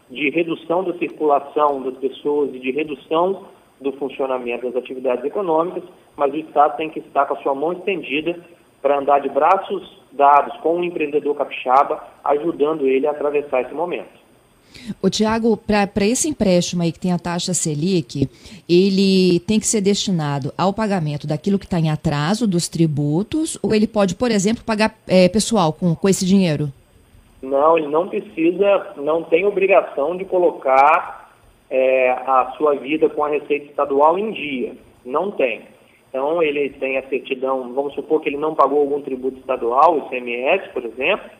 de 0.10 0.30
redução 0.30 0.84
da 0.84 0.94
circulação 0.94 1.82
das 1.84 1.98
pessoas 1.98 2.54
e 2.54 2.60
de 2.60 2.72
redução 2.72 3.46
do 3.82 3.92
funcionamento 3.94 4.66
das 4.68 4.76
atividades 4.76 5.26
econômicas, 5.26 5.84
mas 6.16 6.32
o 6.34 6.38
Estado 6.38 6.78
tem 6.78 6.90
que 6.90 7.00
estar 7.00 7.26
com 7.26 7.34
a 7.34 7.42
sua 7.42 7.56
mão 7.56 7.74
estendida 7.74 8.40
para 8.82 9.00
andar 9.00 9.20
de 9.20 9.30
braços 9.30 10.00
dados 10.12 10.56
com 10.58 10.80
o 10.80 10.84
empreendedor 10.84 11.36
capixaba, 11.36 12.04
ajudando 12.24 12.88
ele 12.88 13.08
a 13.08 13.12
atravessar 13.12 13.62
esse 13.62 13.74
momento. 13.74 14.22
O 15.02 15.10
Tiago, 15.10 15.58
para 15.58 16.06
esse 16.06 16.30
empréstimo 16.30 16.82
aí 16.82 16.92
que 16.92 17.00
tem 17.00 17.12
a 17.12 17.20
taxa 17.20 17.54
Selic, 17.54 18.30
ele 18.68 19.40
tem 19.42 19.60
que 19.60 19.68
ser 19.68 19.82
destinado 19.82 20.54
ao 20.58 20.74
pagamento 20.74 21.28
daquilo 21.28 21.60
que 21.60 21.66
está 21.66 21.80
em 21.80 21.90
atraso 21.90 22.48
dos 22.48 22.68
tributos, 22.70 23.58
ou 23.62 23.76
ele 23.76 23.88
pode, 23.88 24.16
por 24.16 24.32
exemplo, 24.32 24.64
pagar 24.64 24.96
é, 25.08 25.28
pessoal 25.28 25.74
com, 25.74 25.94
com 25.94 26.10
esse 26.10 26.26
dinheiro? 26.26 26.72
Não, 27.42 27.78
ele 27.78 27.88
não 27.88 28.08
precisa, 28.08 28.94
não 28.98 29.24
tem 29.24 29.46
obrigação 29.46 30.16
de 30.16 30.24
colocar 30.26 31.21
é, 31.72 32.12
a 32.12 32.54
sua 32.58 32.76
vida 32.76 33.10
com 33.10 33.24
a 33.24 33.30
Receita 33.30 33.68
Estadual 33.68 34.20
em 34.20 34.32
dia. 34.32 34.74
Não 35.06 35.32
tem. 35.32 35.62
Então, 36.10 36.44
ele 36.44 36.70
tem 36.72 36.98
a 36.98 37.08
certidão, 37.08 37.74
vamos 37.74 37.94
supor 37.94 38.22
que 38.22 38.28
ele 38.28 38.38
não 38.38 38.54
pagou 38.54 38.82
algum 38.82 39.02
tributo 39.02 39.40
estadual, 39.40 39.98
ICMS, 39.98 40.68
por 40.74 40.84
exemplo, 40.84 41.32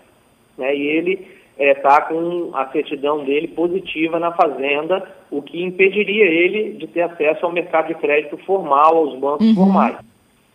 né, 0.58 0.74
e 0.74 0.88
ele 0.88 1.28
está 1.60 1.98
é, 1.98 2.02
com 2.14 2.52
a 2.54 2.66
certidão 2.72 3.26
dele 3.26 3.50
positiva 3.50 4.18
na 4.18 4.32
Fazenda, 4.32 5.06
o 5.30 5.42
que 5.42 5.62
impediria 5.62 6.24
ele 6.24 6.72
de 6.78 6.88
ter 6.88 7.02
acesso 7.02 7.46
ao 7.46 7.52
mercado 7.52 7.90
de 7.90 7.96
crédito 7.96 8.38
formal, 8.38 8.96
aos 8.96 9.20
bancos 9.20 9.46
uhum. 9.46 9.56
formais. 9.56 9.98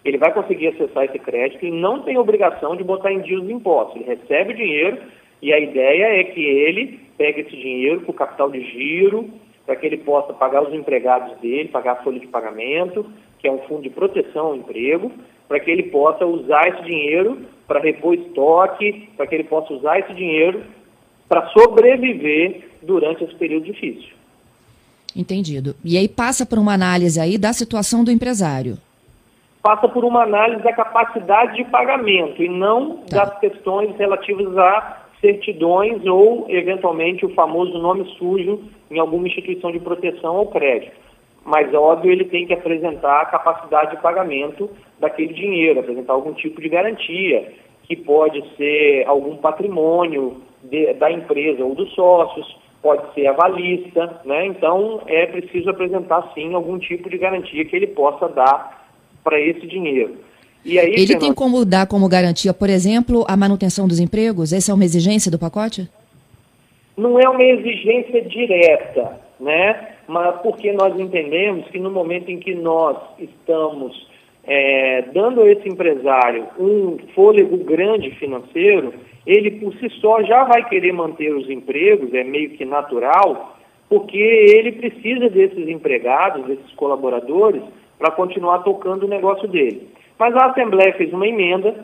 Ele 0.03 0.17
vai 0.17 0.33
conseguir 0.33 0.69
acessar 0.69 1.05
esse 1.05 1.19
crédito 1.19 1.67
e 1.67 1.71
não 1.71 2.01
tem 2.01 2.17
obrigação 2.17 2.75
de 2.75 2.83
botar 2.83 3.13
em 3.13 3.21
dia 3.21 3.39
os 3.39 3.51
impostos. 3.51 3.97
Ele 3.97 4.07
recebe 4.07 4.55
o 4.55 4.57
dinheiro 4.57 4.99
e 5.43 5.53
a 5.53 5.59
ideia 5.59 6.21
é 6.21 6.25
que 6.25 6.41
ele 6.41 7.01
pegue 7.19 7.43
esse 7.43 7.57
dinheiro 7.57 8.01
para 8.01 8.11
o 8.11 8.15
capital 8.15 8.51
de 8.51 8.63
giro, 8.71 9.29
para 9.67 9.77
que 9.77 9.85
ele 9.85 9.99
possa 9.99 10.33
pagar 10.33 10.63
os 10.63 10.73
empregados 10.73 11.37
dele, 11.39 11.69
pagar 11.69 11.93
a 11.93 12.03
folha 12.03 12.21
de 12.21 12.29
pagamento, 12.29 13.05
que 13.39 13.49
é 13.49 13.53
um 13.53 13.59
fundo 13.59 13.83
de 13.83 13.91
proteção 13.91 14.47
ao 14.47 14.57
emprego, 14.57 15.11
para 15.49 15.59
que 15.59 15.71
ele 15.71 15.85
possa 15.85 16.25
usar 16.25 16.69
esse 16.69 16.83
dinheiro 16.83 17.45
para 17.67 17.81
repor 17.81 18.15
estoque, 18.15 19.09
para 19.17 19.27
que 19.27 19.35
ele 19.35 19.45
possa 19.45 19.73
usar 19.75 19.99
esse 19.99 20.15
dinheiro 20.15 20.63
para 21.29 21.49
sobreviver 21.49 22.69
durante 22.83 23.25
esse 23.25 23.35
período 23.35 23.65
difícil. 23.65 24.15
Entendido. 25.15 25.75
E 25.85 25.97
aí 25.99 26.09
passa 26.09 26.47
por 26.47 26.59
uma 26.59 26.75
análise 26.75 27.19
aí 27.19 27.37
da 27.37 27.53
situação 27.53 28.05
do 28.05 28.11
empresário. 28.11 28.79
Passa 29.63 29.89
por 29.89 30.05
uma 30.05 30.23
análise 30.23 30.63
da 30.63 30.73
capacidade 30.73 31.57
de 31.57 31.65
pagamento 31.65 32.41
e 32.41 32.49
não 32.49 32.99
tá. 32.99 33.25
das 33.25 33.41
questões 33.41 33.97
relativas 33.97 34.57
a 34.57 35.06
certidões 35.21 36.05
ou, 36.07 36.47
eventualmente, 36.49 37.25
o 37.25 37.35
famoso 37.35 37.79
nome 37.79 38.05
sujo 38.19 38.61
em 38.91 38.99
alguma 38.99 39.27
instituição 39.27 39.73
de 39.73 39.81
proteção 39.81 40.37
ou 40.37 40.47
crédito. 40.47 40.93
Mas, 41.45 41.73
óbvio, 41.73 42.11
ele 42.11 42.25
tem 42.25 42.47
que 42.47 42.53
apresentar 42.53 43.23
a 43.23 43.27
capacidade 43.27 43.95
de 43.95 44.03
pagamento 44.03 44.69
daquele 44.99 45.33
dinheiro, 45.33 45.81
apresentar 45.81 46.13
algum 46.13 46.33
tipo 46.33 46.61
de 46.61 46.69
garantia, 46.69 47.53
que 47.85 47.95
pode 47.95 48.43
ser 48.57 49.05
algum 49.07 49.37
patrimônio 49.37 50.39
de, 50.65 50.93
da 50.95 51.11
empresa 51.11 51.65
ou 51.65 51.75
dos 51.75 51.95
sócios, 51.95 52.57
pode 52.83 53.15
ser 53.15 53.29
avalista, 53.29 54.21
né? 54.25 54.47
Então 54.47 55.03
é 55.07 55.27
preciso 55.27 55.71
apresentar 55.71 56.33
sim 56.35 56.55
algum 56.55 56.79
tipo 56.79 57.09
de 57.09 57.19
garantia 57.19 57.65
que 57.65 57.77
ele 57.77 57.89
possa 57.89 58.29
dar 58.29 58.89
para 59.23 59.41
esse 59.41 59.67
dinheiro. 59.67 60.17
E 60.67 60.81
aí, 60.81 60.95
ele 60.95 61.17
tem 61.17 61.33
como 61.33 61.65
dar 61.65 61.87
como 61.87 62.09
garantia, 62.09 62.53
por 62.53 62.69
exemplo, 62.69 63.25
a 63.29 63.37
manutenção 63.37 63.87
dos 63.87 64.01
empregos? 64.01 64.53
Essa 64.53 64.73
é 64.73 64.75
uma 64.75 64.85
exigência 64.85 65.31
do 65.31 65.39
pacote? 65.39 65.89
Não 66.97 67.21
é 67.21 67.29
uma 67.29 67.43
exigência 67.43 68.21
direta, 68.23 69.21
né? 69.39 69.91
Mas 70.09 70.41
porque 70.43 70.73
nós 70.73 70.99
entendemos 70.99 71.69
que 71.69 71.79
no 71.79 71.91
momento 71.91 72.31
em 72.31 72.39
que 72.41 72.53
nós 72.53 72.97
estamos 73.17 74.09
é, 74.45 75.03
dando 75.15 75.43
a 75.43 75.53
esse 75.53 75.69
empresário 75.69 76.47
um 76.59 76.99
fôlego 77.15 77.59
grande 77.59 78.11
financeiro, 78.13 78.93
ele 79.25 79.53
por 79.53 79.73
si 79.75 79.89
só 80.01 80.21
já 80.25 80.43
vai 80.45 80.69
querer 80.69 80.93
manter 80.93 81.33
os 81.33 81.49
empregos, 81.49 82.13
é 82.13 82.25
meio 82.25 82.51
que 82.51 82.65
natural, 82.65 83.57
porque 83.89 84.19
ele 84.19 84.73
precisa 84.73 85.29
desses 85.29 85.69
empregados, 85.69 86.45
desses 86.45 86.73
colaboradores, 86.73 87.63
para 87.99 88.11
continuar 88.11 88.61
tocando 88.61 89.05
o 89.05 89.09
negócio 89.09 89.47
dele. 89.47 89.89
Mas 90.19 90.35
a 90.35 90.47
Assembleia 90.47 90.95
fez 90.95 91.13
uma 91.13 91.27
emenda, 91.27 91.75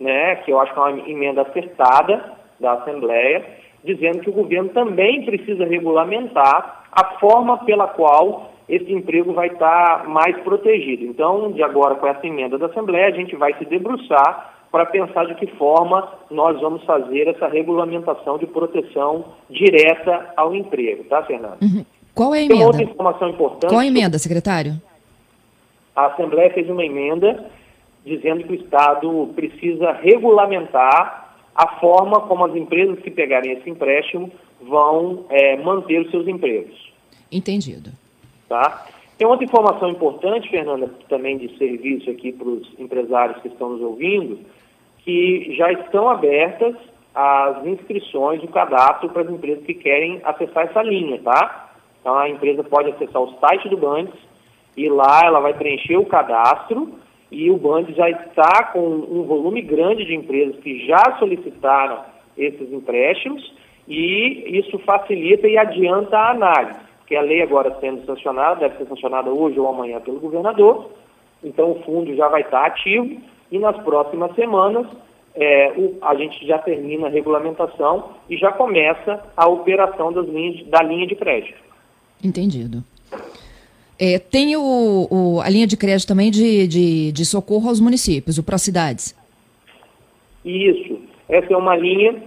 né, 0.00 0.36
que 0.36 0.50
eu 0.50 0.60
acho 0.60 0.72
que 0.72 0.78
é 0.78 0.82
uma 0.82 1.08
emenda 1.08 1.42
acertada 1.42 2.32
da 2.58 2.72
Assembleia, 2.72 3.44
dizendo 3.84 4.20
que 4.20 4.30
o 4.30 4.34
governo 4.34 4.70
também 4.70 5.24
precisa 5.24 5.64
regulamentar 5.64 6.84
a 6.90 7.18
forma 7.18 7.58
pela 7.64 7.88
qual 7.88 8.52
esse 8.68 8.90
emprego 8.92 9.32
vai 9.34 9.48
estar 9.48 10.08
mais 10.08 10.36
protegido. 10.38 11.04
Então, 11.04 11.52
de 11.52 11.62
agora, 11.62 11.96
com 11.96 12.06
essa 12.06 12.26
emenda 12.26 12.56
da 12.56 12.66
Assembleia, 12.66 13.08
a 13.08 13.10
gente 13.10 13.36
vai 13.36 13.52
se 13.54 13.64
debruçar 13.66 14.54
para 14.70 14.86
pensar 14.86 15.26
de 15.26 15.34
que 15.34 15.46
forma 15.58 16.08
nós 16.30 16.60
vamos 16.60 16.82
fazer 16.84 17.28
essa 17.28 17.46
regulamentação 17.46 18.38
de 18.38 18.46
proteção 18.46 19.24
direta 19.48 20.32
ao 20.36 20.54
emprego, 20.54 21.04
tá, 21.04 21.22
Fernando? 21.22 21.62
Uhum. 21.62 21.84
Qual 22.14 22.34
é 22.34 22.38
a 22.38 22.40
emenda? 22.42 22.54
Tem 22.54 22.66
outra 22.66 22.82
informação 22.82 23.28
importante. 23.28 23.70
Qual 23.70 23.80
a 23.80 23.86
emenda, 23.86 24.18
secretário? 24.18 24.72
A 25.94 26.06
Assembleia 26.06 26.50
fez 26.52 26.68
uma 26.68 26.84
emenda 26.84 27.44
dizendo 28.04 28.44
que 28.44 28.52
o 28.52 28.56
Estado 28.56 29.32
precisa 29.34 29.92
regulamentar 29.92 31.34
a 31.54 31.78
forma 31.78 32.20
como 32.22 32.44
as 32.44 32.54
empresas 32.54 32.98
que 32.98 33.10
pegarem 33.10 33.52
esse 33.52 33.70
empréstimo 33.70 34.30
vão 34.60 35.24
é, 35.30 35.56
manter 35.56 36.00
os 36.00 36.10
seus 36.10 36.26
empregos. 36.26 36.92
Entendido. 37.30 37.90
Tá? 38.48 38.86
Tem 39.16 39.26
outra 39.26 39.44
informação 39.44 39.88
importante, 39.88 40.50
Fernanda, 40.50 40.90
também 41.08 41.38
de 41.38 41.56
serviço 41.56 42.10
aqui 42.10 42.32
para 42.32 42.48
os 42.48 42.68
empresários 42.78 43.40
que 43.40 43.48
estão 43.48 43.70
nos 43.70 43.80
ouvindo, 43.80 44.40
que 44.98 45.54
já 45.56 45.72
estão 45.72 46.08
abertas 46.08 46.74
as 47.14 47.64
inscrições, 47.64 48.42
o 48.42 48.48
cadastro 48.48 49.08
para 49.10 49.22
as 49.22 49.30
empresas 49.30 49.64
que 49.64 49.74
querem 49.74 50.20
acessar 50.24 50.64
essa 50.64 50.82
linha, 50.82 51.20
tá? 51.22 51.72
Então 52.00 52.18
a 52.18 52.28
empresa 52.28 52.64
pode 52.64 52.90
acessar 52.90 53.22
o 53.22 53.38
site 53.38 53.68
do 53.68 53.76
Bandes 53.76 54.14
e 54.76 54.88
lá 54.88 55.22
ela 55.24 55.38
vai 55.38 55.54
preencher 55.54 55.96
o 55.96 56.06
cadastro 56.06 56.92
e 57.34 57.50
o 57.50 57.56
Bandes 57.56 57.96
já 57.96 58.08
está 58.08 58.64
com 58.72 58.80
um 58.80 59.24
volume 59.24 59.60
grande 59.60 60.04
de 60.04 60.14
empresas 60.14 60.56
que 60.60 60.86
já 60.86 61.16
solicitaram 61.18 62.00
esses 62.38 62.72
empréstimos 62.72 63.52
e 63.88 64.58
isso 64.58 64.78
facilita 64.78 65.48
e 65.48 65.58
adianta 65.58 66.16
a 66.16 66.30
análise, 66.30 66.78
porque 66.98 67.16
a 67.16 67.20
lei 67.20 67.42
agora 67.42 67.76
sendo 67.80 68.04
sancionada, 68.06 68.60
deve 68.60 68.78
ser 68.78 68.86
sancionada 68.86 69.30
hoje 69.30 69.58
ou 69.58 69.68
amanhã 69.68 70.00
pelo 70.00 70.20
governador, 70.20 70.90
então 71.42 71.72
o 71.72 71.82
fundo 71.82 72.14
já 72.14 72.28
vai 72.28 72.42
estar 72.42 72.64
ativo 72.64 73.20
e 73.50 73.58
nas 73.58 73.76
próximas 73.82 74.34
semanas 74.34 74.86
é, 75.34 75.72
o, 75.76 75.96
a 76.02 76.14
gente 76.14 76.46
já 76.46 76.58
termina 76.58 77.08
a 77.08 77.10
regulamentação 77.10 78.10
e 78.30 78.36
já 78.36 78.52
começa 78.52 79.22
a 79.36 79.48
operação 79.48 80.12
das 80.12 80.26
linhas, 80.26 80.64
da 80.68 80.82
linha 80.82 81.06
de 81.06 81.16
crédito. 81.16 81.58
Entendido. 82.22 82.82
É, 83.98 84.18
tem 84.18 84.56
o, 84.56 85.08
o, 85.10 85.40
a 85.40 85.48
linha 85.48 85.66
de 85.66 85.76
crédito 85.76 86.08
também 86.08 86.30
de, 86.30 86.66
de, 86.66 87.12
de 87.12 87.24
socorro 87.24 87.68
aos 87.68 87.80
municípios, 87.80 88.38
o 88.38 88.42
Procidades. 88.42 89.16
Isso. 90.44 90.98
Essa 91.28 91.52
é 91.52 91.56
uma 91.56 91.76
linha 91.76 92.22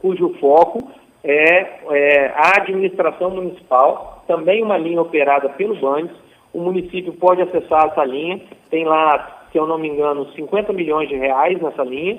cujo 0.00 0.34
foco 0.40 0.90
é, 1.24 1.80
é, 1.90 2.26
a 2.34 2.60
administração 2.60 3.30
municipal, 3.30 4.24
também 4.26 4.62
uma 4.62 4.78
linha 4.78 5.00
operada 5.00 5.48
pelo 5.48 5.76
BANDES. 5.76 6.16
O 6.52 6.60
município 6.60 7.12
pode 7.12 7.42
acessar 7.42 7.88
essa 7.88 8.04
linha, 8.04 8.40
tem 8.70 8.84
lá 8.84 9.38
se 9.50 9.58
eu 9.58 9.66
não 9.66 9.78
me 9.78 9.88
engano, 9.88 10.30
50 10.32 10.72
milhões 10.72 11.08
de 11.08 11.16
reais 11.16 11.60
nessa 11.60 11.82
linha, 11.82 12.18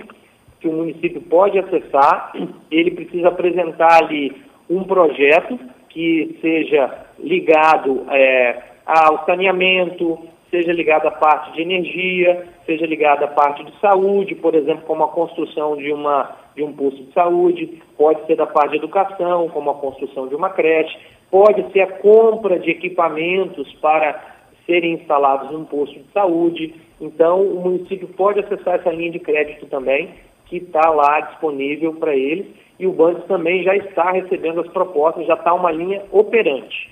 que 0.60 0.68
o 0.68 0.74
município 0.74 1.22
pode 1.22 1.58
acessar. 1.58 2.34
Ele 2.72 2.92
precisa 2.92 3.30
apresentar 3.30 4.04
ali 4.04 4.36
um 4.70 4.84
projeto 4.84 5.60
que 5.90 6.38
seja 6.42 7.06
ligado 7.20 8.06
é, 8.10 8.62
ao 8.86 9.26
saneamento, 9.26 10.20
seja 10.50 10.72
ligado 10.72 11.08
à 11.08 11.12
parte 11.12 11.52
de 11.54 11.62
energia, 11.62 12.46
seja 12.66 12.86
ligado 12.86 13.24
à 13.24 13.28
parte 13.28 13.64
de 13.64 13.80
saúde, 13.80 14.36
por 14.36 14.56
exemplo, 14.56 14.84
como 14.86 15.04
a 15.04 15.10
construção 15.10 15.78
de, 15.78 15.92
uma, 15.92 16.36
de 16.56 16.64
um 16.64 16.74
posto 16.74 17.04
de 17.04 17.14
saúde, 17.14 17.82
pode 17.98 18.26
ser 18.26 18.36
da 18.36 18.48
parte 18.48 18.72
de 18.72 18.78
educação, 18.78 19.50
como 19.50 19.70
a 19.70 19.76
construção 19.76 20.28
de 20.28 20.36
uma 20.36 20.50
creche, 20.50 20.98
pode 21.30 21.72
ser 21.72 21.82
a 21.82 21.88
compra 21.88 22.60
de 22.60 22.72
equipamentos 22.72 23.72
para 23.76 24.20
serem 24.66 24.94
instalados 24.94 25.52
num 25.52 25.66
posto 25.66 26.00
de 26.00 26.12
saúde. 26.12 26.76
Então, 27.02 27.42
o 27.42 27.62
município 27.62 28.08
pode 28.10 28.40
acessar 28.40 28.76
essa 28.76 28.92
linha 28.92 29.12
de 29.12 29.20
crédito 29.20 29.66
também, 29.68 30.10
que 30.50 30.58
está 30.58 30.90
lá 30.90 31.22
disponível 31.22 31.94
para 31.94 32.16
eles. 32.16 32.48
E 32.80 32.88
o 32.88 32.94
banco 32.94 33.22
também 33.28 33.64
já 33.64 33.76
está 33.76 34.12
recebendo 34.12 34.62
as 34.62 34.68
propostas, 34.68 35.28
já 35.28 35.34
está 35.34 35.54
uma 35.54 35.72
linha 35.72 36.02
operante. 36.12 36.90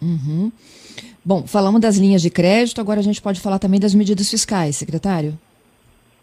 Uhum. 0.00 0.50
Bom, 1.24 1.46
falamos 1.46 1.80
das 1.80 1.96
linhas 1.96 2.22
de 2.22 2.30
crédito, 2.30 2.80
agora 2.80 3.00
a 3.00 3.02
gente 3.02 3.22
pode 3.22 3.40
falar 3.40 3.58
também 3.58 3.78
das 3.78 3.94
medidas 3.94 4.30
fiscais, 4.30 4.76
secretário. 4.76 5.34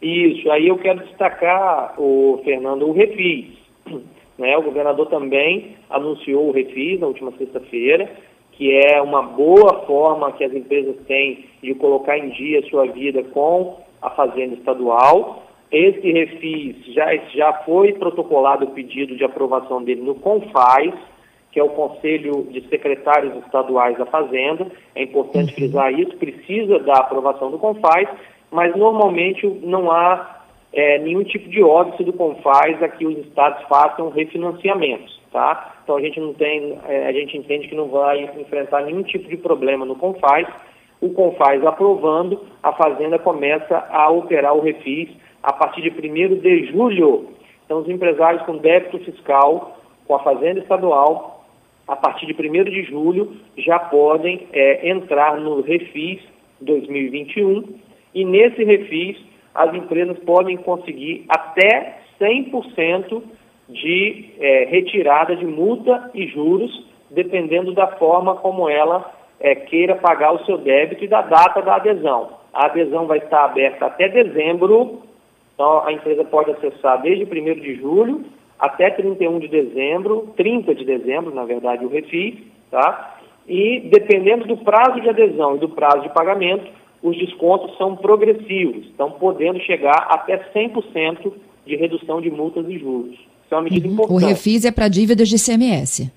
Isso, 0.01 0.49
aí 0.51 0.67
eu 0.67 0.77
quero 0.77 1.05
destacar, 1.05 1.93
o 1.97 2.41
Fernando, 2.43 2.87
o 2.87 2.91
refis. 2.91 3.57
Né? 4.37 4.57
O 4.57 4.63
governador 4.63 5.07
também 5.07 5.75
anunciou 5.89 6.47
o 6.47 6.51
refis 6.51 6.99
na 6.99 7.07
última 7.07 7.31
sexta-feira 7.37 8.09
que 8.59 8.75
é 8.75 9.01
uma 9.01 9.21
boa 9.21 9.85
forma 9.85 10.33
que 10.33 10.43
as 10.43 10.53
empresas 10.53 10.93
têm 11.07 11.45
de 11.63 11.73
colocar 11.75 12.17
em 12.17 12.27
dia 12.31 12.59
a 12.59 12.69
sua 12.69 12.87
vida 12.87 13.23
com 13.23 13.77
a 14.01 14.09
fazenda 14.09 14.53
estadual. 14.55 15.47
Esse 15.71 16.11
refis 16.11 16.75
já, 16.93 17.15
já 17.33 17.53
foi 17.65 17.93
protocolado 17.93 18.65
o 18.65 18.71
pedido 18.71 19.15
de 19.15 19.23
aprovação 19.23 19.83
dele 19.83 20.01
no 20.01 20.15
CONFAS, 20.15 20.93
que 21.51 21.59
é 21.59 21.63
o 21.63 21.69
Conselho 21.69 22.47
de 22.51 22.61
Secretários 22.69 23.35
Estaduais 23.43 23.97
da 23.97 24.05
Fazenda. 24.05 24.67
É 24.95 25.03
importante 25.03 25.49
uhum. 25.49 25.55
frisar 25.55 25.93
isso, 25.93 26.17
precisa 26.17 26.79
da 26.79 26.95
aprovação 26.95 27.51
do 27.51 27.59
CONFAS, 27.59 28.07
mas 28.51 28.75
normalmente 28.75 29.47
não 29.63 29.91
há 29.91 30.43
é, 30.73 30.99
nenhum 30.99 31.23
tipo 31.23 31.49
de 31.49 31.61
óbice 31.63 32.03
do 32.03 32.13
CONFAS 32.13 32.81
a 32.81 32.89
que 32.89 33.05
os 33.05 33.17
estados 33.19 33.63
façam 33.67 34.09
refinanciamentos 34.09 35.19
tá? 35.31 35.75
Então 35.83 35.97
a 35.97 36.01
gente 36.01 36.19
não 36.19 36.33
tem, 36.33 36.77
é, 36.87 37.07
a 37.07 37.11
gente 37.11 37.37
entende 37.37 37.67
que 37.67 37.75
não 37.75 37.87
vai 37.87 38.23
enfrentar 38.39 38.81
nenhum 38.83 39.03
tipo 39.03 39.27
de 39.29 39.37
problema 39.37 39.85
no 39.85 39.95
Confaz. 39.95 40.47
O 41.01 41.09
Confaz 41.09 41.65
aprovando, 41.65 42.39
a 42.61 42.73
Fazenda 42.73 43.17
começa 43.17 43.85
a 43.89 44.09
operar 44.09 44.55
o 44.55 44.61
refis 44.61 45.09
a 45.41 45.53
partir 45.53 45.81
de 45.81 45.89
1 45.89 46.39
de 46.39 46.65
julho. 46.71 47.27
Então 47.65 47.79
os 47.79 47.89
empresários 47.89 48.43
com 48.43 48.57
débito 48.57 48.99
fiscal 48.99 49.77
com 50.05 50.15
a 50.15 50.19
Fazenda 50.19 50.59
Estadual, 50.59 51.45
a 51.87 51.95
partir 51.95 52.25
de 52.25 52.33
1 52.33 52.63
de 52.65 52.83
julho, 52.83 53.33
já 53.57 53.79
podem 53.79 54.47
é, 54.51 54.89
entrar 54.89 55.39
no 55.39 55.61
refis 55.61 56.19
2021 56.61 57.63
e 58.13 58.25
nesse 58.25 58.63
refis 58.63 59.17
as 59.53 59.73
empresas 59.73 60.17
podem 60.19 60.57
conseguir 60.57 61.25
até 61.29 61.99
100% 62.19 63.21
de 63.69 64.25
é, 64.39 64.65
retirada 64.65 65.35
de 65.35 65.45
multa 65.45 66.09
e 66.13 66.27
juros, 66.27 66.87
dependendo 67.09 67.73
da 67.73 67.87
forma 67.87 68.35
como 68.35 68.69
ela 68.69 69.18
é, 69.39 69.55
queira 69.55 69.95
pagar 69.95 70.33
o 70.33 70.45
seu 70.45 70.57
débito 70.57 71.03
e 71.03 71.07
da 71.07 71.21
data 71.21 71.61
da 71.61 71.75
adesão. 71.75 72.29
A 72.53 72.65
adesão 72.65 73.05
vai 73.05 73.19
estar 73.19 73.45
aberta 73.45 73.85
até 73.85 74.09
dezembro, 74.09 75.01
então 75.53 75.85
a 75.85 75.91
empresa 75.91 76.23
pode 76.23 76.51
acessar 76.51 77.01
desde 77.01 77.23
1 77.23 77.59
de 77.61 77.75
julho 77.75 78.25
até 78.59 78.89
31 78.89 79.39
de 79.39 79.47
dezembro, 79.47 80.33
30 80.35 80.75
de 80.75 80.83
dezembro, 80.83 81.33
na 81.33 81.45
verdade, 81.45 81.85
o 81.85 81.89
refis, 81.89 82.35
tá? 82.69 83.15
e 83.49 83.79
dependendo 83.91 84.45
do 84.45 84.57
prazo 84.57 85.01
de 85.01 85.09
adesão 85.09 85.55
e 85.55 85.59
do 85.59 85.69
prazo 85.69 86.03
de 86.03 86.09
pagamento, 86.09 86.69
os 87.01 87.17
descontos 87.17 87.75
são 87.77 87.95
progressivos, 87.95 88.85
estão 88.85 89.11
podendo 89.11 89.59
chegar 89.61 90.07
até 90.09 90.37
100% 90.53 91.31
de 91.65 91.75
redução 91.75 92.21
de 92.21 92.29
multas 92.29 92.65
e 92.69 92.77
juros. 92.77 93.13
Isso 93.13 93.53
é 93.53 93.55
uma 93.55 93.63
medida 93.63 93.87
uhum. 93.87 93.93
importante. 93.93 94.23
O 94.23 94.27
refis 94.27 94.65
é 94.65 94.71
para 94.71 94.87
dívidas 94.87 95.27
de 95.27 95.35
ICMS. 95.35 96.11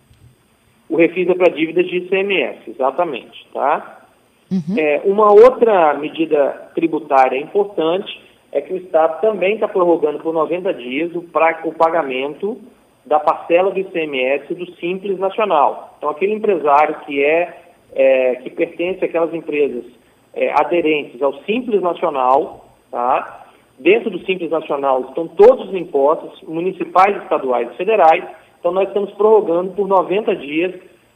O 0.92 0.96
refis 0.96 1.26
é 1.26 1.34
para 1.34 1.50
dívidas 1.50 1.86
de 1.86 1.96
ICMS, 1.96 2.68
exatamente. 2.68 3.46
Tá? 3.50 4.02
Uhum. 4.50 4.78
É, 4.78 5.00
uma 5.06 5.32
outra 5.32 5.94
medida 5.94 6.70
tributária 6.74 7.38
importante 7.38 8.20
é 8.52 8.60
que 8.60 8.74
o 8.74 8.76
Estado 8.76 9.18
também 9.22 9.54
está 9.54 9.66
prorrogando 9.66 10.18
por 10.18 10.34
90 10.34 10.74
dias 10.74 11.16
o, 11.16 11.22
pra, 11.22 11.62
o 11.64 11.72
pagamento 11.72 12.60
da 13.06 13.18
parcela 13.18 13.70
do 13.70 13.80
ICMS 13.80 14.54
do 14.54 14.70
Simples 14.72 15.18
Nacional. 15.18 15.94
Então, 15.96 16.10
aquele 16.10 16.34
empresário 16.34 16.96
que 17.06 17.24
é, 17.24 17.56
é 17.94 18.34
que 18.42 18.50
pertence 18.50 19.02
àquelas 19.02 19.32
empresas 19.32 19.86
é, 20.34 20.52
aderentes 20.60 21.22
ao 21.22 21.32
Simples 21.44 21.80
Nacional, 21.80 22.66
tá? 22.90 23.46
dentro 23.78 24.10
do 24.10 24.18
Simples 24.26 24.50
Nacional 24.50 25.06
estão 25.08 25.26
todos 25.26 25.70
os 25.70 25.74
impostos 25.74 26.42
municipais, 26.42 27.16
estaduais 27.22 27.70
e 27.72 27.76
federais, 27.78 28.24
então 28.62 28.70
nós 28.70 28.86
estamos 28.86 29.10
prorrogando 29.14 29.72
por 29.72 29.88
90 29.88 30.36
dias 30.36 30.72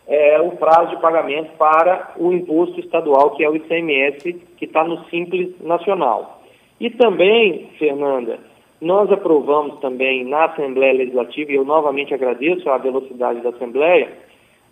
é, 0.09 0.41
o 0.41 0.51
prazo 0.57 0.97
de 0.97 1.01
pagamento 1.01 1.53
para 1.57 2.13
o 2.17 2.33
imposto 2.33 2.81
estadual, 2.81 3.37
que 3.37 3.45
é 3.45 3.49
o 3.49 3.55
ICMS, 3.55 4.33
que 4.57 4.65
está 4.65 4.83
no 4.83 5.05
Simples 5.05 5.55
Nacional. 5.61 6.43
E 6.81 6.91
também, 6.91 7.71
Fernanda, 7.79 8.41
nós 8.81 9.13
aprovamos 9.13 9.79
também 9.79 10.25
na 10.25 10.47
Assembleia 10.47 10.95
Legislativa, 10.95 11.53
e 11.53 11.55
eu 11.55 11.65
novamente 11.65 12.13
agradeço 12.13 12.69
a 12.69 12.79
velocidade 12.79 13.41
da 13.41 13.51
Assembleia, 13.51 14.09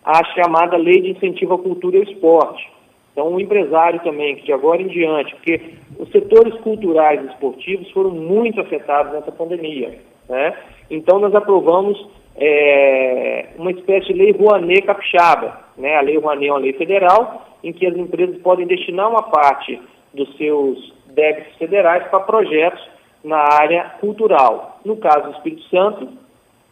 a 0.03 0.21
chamada 0.33 0.75
Lei 0.75 0.99
de 0.99 1.11
Incentivo 1.11 1.53
à 1.53 1.57
Cultura 1.57 1.95
e 1.95 1.99
ao 1.99 2.11
Esporte. 2.11 2.69
Então, 3.13 3.33
o 3.33 3.39
empresário 3.39 4.01
também, 4.01 4.35
que 4.35 4.43
de 4.43 4.51
agora 4.51 4.81
em 4.81 4.87
diante, 4.87 5.33
porque 5.35 5.61
os 5.97 6.09
setores 6.09 6.53
culturais 6.55 7.23
e 7.23 7.27
esportivos 7.27 7.89
foram 7.91 8.11
muito 8.11 8.59
afetados 8.59 9.13
nessa 9.13 9.31
pandemia. 9.31 9.97
Né? 10.27 10.53
Então, 10.91 11.19
nós 11.19 11.33
aprovamos 11.33 11.97
é, 12.37 13.49
uma 13.57 13.71
espécie 13.71 14.07
de 14.07 14.13
lei 14.13 14.31
Rouanet 14.31 14.81
capixaba. 14.83 15.61
Né? 15.77 15.95
A 15.95 16.01
lei 16.01 16.17
Rouanet 16.17 16.47
é 16.47 16.51
uma 16.51 16.59
lei 16.59 16.73
federal, 16.73 17.45
em 17.63 17.71
que 17.71 17.85
as 17.85 17.95
empresas 17.95 18.37
podem 18.41 18.67
destinar 18.67 19.09
uma 19.09 19.23
parte 19.23 19.79
dos 20.13 20.35
seus 20.37 20.93
débitos 21.07 21.55
federais 21.55 22.07
para 22.07 22.19
projetos 22.21 22.81
na 23.23 23.37
área 23.37 23.95
cultural. 23.99 24.79
No 24.85 24.97
caso 24.97 25.29
do 25.29 25.37
Espírito 25.37 25.63
Santo, 25.63 26.09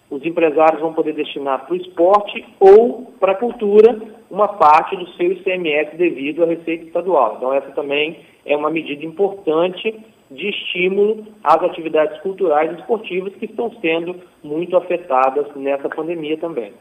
os 0.09 0.23
empresários 0.25 0.79
vão 0.79 0.93
poder 0.93 1.13
destinar 1.13 1.65
para 1.65 1.73
o 1.73 1.77
esporte 1.77 2.45
ou 2.59 3.13
para 3.19 3.31
a 3.31 3.35
cultura 3.35 3.99
uma 4.29 4.47
parte 4.47 4.95
do 4.95 5.07
seu 5.13 5.31
ICMS 5.31 5.95
devido 5.95 6.43
à 6.43 6.45
receita 6.45 6.85
estadual. 6.85 7.35
Então, 7.37 7.53
essa 7.53 7.71
também 7.71 8.19
é 8.45 8.55
uma 8.55 8.69
medida 8.69 9.03
importante 9.05 9.99
de 10.35 10.49
estímulo 10.49 11.25
às 11.43 11.61
atividades 11.63 12.19
culturais 12.21 12.71
e 12.71 12.79
esportivas 12.79 13.33
que 13.35 13.45
estão 13.45 13.71
sendo 13.81 14.15
muito 14.43 14.75
afetadas 14.75 15.45
nessa 15.55 15.89
pandemia 15.89 16.37
também. 16.37 16.73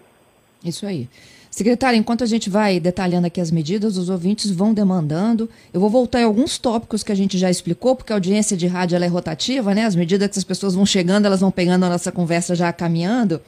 Isso 0.64 0.86
aí. 0.86 1.08
Secretário, 1.50 1.98
enquanto 1.98 2.24
a 2.24 2.26
gente 2.26 2.48
vai 2.48 2.80
detalhando 2.80 3.26
aqui 3.26 3.38
as 3.38 3.50
medidas, 3.50 3.98
os 3.98 4.08
ouvintes 4.08 4.50
vão 4.50 4.72
demandando. 4.72 5.50
Eu 5.70 5.80
vou 5.80 5.90
voltar 5.90 6.22
em 6.22 6.24
alguns 6.24 6.56
tópicos 6.56 7.02
que 7.02 7.12
a 7.12 7.14
gente 7.14 7.36
já 7.36 7.50
explicou, 7.50 7.94
porque 7.94 8.10
a 8.10 8.16
audiência 8.16 8.56
de 8.56 8.66
rádio 8.66 8.96
é 8.96 9.06
rotativa, 9.06 9.74
né? 9.74 9.84
As 9.84 9.94
medidas 9.94 10.30
que 10.30 10.38
as 10.38 10.44
pessoas 10.44 10.74
vão 10.74 10.86
chegando, 10.86 11.26
elas 11.26 11.40
vão 11.40 11.50
pegando 11.50 11.84
a 11.84 11.90
nossa 11.90 12.10
conversa 12.10 12.54
já 12.54 12.72
caminhando. 12.72 13.38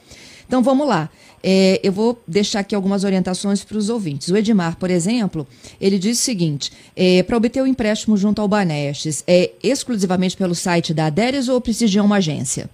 Então 0.47 0.61
vamos 0.61 0.87
lá. 0.87 1.09
É, 1.43 1.79
eu 1.83 1.91
vou 1.91 2.17
deixar 2.27 2.61
aqui 2.61 2.73
algumas 2.73 3.03
orientações 3.03 3.63
para 3.63 3.77
os 3.77 3.89
ouvintes. 3.89 4.29
O 4.29 4.37
Edmar, 4.37 4.79
por 4.79 4.89
exemplo, 4.89 5.45
ele 5.79 5.99
diz 5.99 6.19
o 6.19 6.21
seguinte: 6.23 6.71
é, 6.95 7.21
para 7.21 7.37
obter 7.37 7.61
o 7.61 7.67
empréstimo 7.67 8.17
junto 8.17 8.41
ao 8.41 8.47
Banestes, 8.47 9.23
é 9.27 9.51
exclusivamente 9.63 10.35
pelo 10.35 10.55
site 10.55 10.93
da 10.93 11.05
Adéres 11.05 11.47
ou 11.47 11.61
precisa 11.61 11.91
de 11.91 11.99
uma 11.99 12.17
agência? 12.17 12.67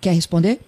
Quer 0.00 0.14
responder? 0.14 0.58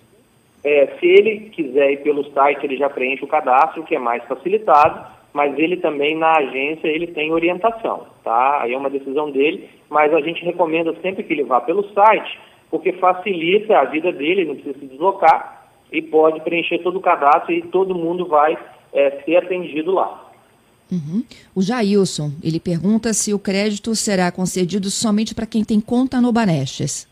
É, 0.63 0.87
se 1.01 1.07
ele 1.07 1.51
quiser 1.51 1.93
ir 1.93 2.03
pelo 2.03 2.31
site, 2.33 2.65
ele 2.65 2.77
já 2.77 2.89
preenche 2.89 3.25
o 3.25 3.29
cadastro, 3.29 3.83
que 3.83 3.97
é 3.97 3.99
mais 3.99 4.23
facilitado, 4.25 5.05
mas 5.33 5.59
ele 5.59 5.79
também 5.79 6.17
na 6.17 6.37
agência 6.37 6.87
ele 6.87 7.09
tem 7.09 7.33
orientação, 7.33 8.07
tá? 8.23 8.63
Aí 8.63 8.73
é 8.73 8.79
uma 8.79 8.91
decisão 8.91 9.31
dele, 9.33 9.69
mas 9.91 10.15
a 10.15 10.21
gente 10.21 10.45
recomenda 10.45 10.95
sempre 11.03 11.25
que 11.25 11.33
ele 11.33 11.43
vá 11.43 11.61
pelo 11.61 11.93
site, 11.93 12.39
porque 12.71 12.93
facilita 12.93 13.77
a 13.77 13.85
vida 13.85 14.13
dele, 14.13 14.43
ele 14.43 14.45
não 14.45 14.55
precisa 14.55 14.79
se 14.79 14.87
deslocar 14.87 15.62
e 15.93 16.01
pode 16.01 16.41
preencher 16.41 16.79
todo 16.79 16.99
o 16.99 17.03
cadastro 17.03 17.53
e 17.53 17.63
todo 17.63 17.95
mundo 17.95 18.27
vai 18.27 18.57
é, 18.93 19.23
ser 19.25 19.37
atendido 19.37 19.93
lá. 19.93 20.31
Uhum. 20.91 21.25
O 21.55 21.63
Jailson, 21.63 22.33
ele 22.43 22.61
pergunta 22.61 23.15
se 23.15 23.33
o 23.33 23.39
crédito 23.39 23.95
será 23.95 24.31
concedido 24.31 24.91
somente 24.91 25.35
para 25.35 25.47
quem 25.47 25.65
tem 25.65 25.81
conta 25.81 26.21
no 26.21 26.33
Banestes. 26.33 27.09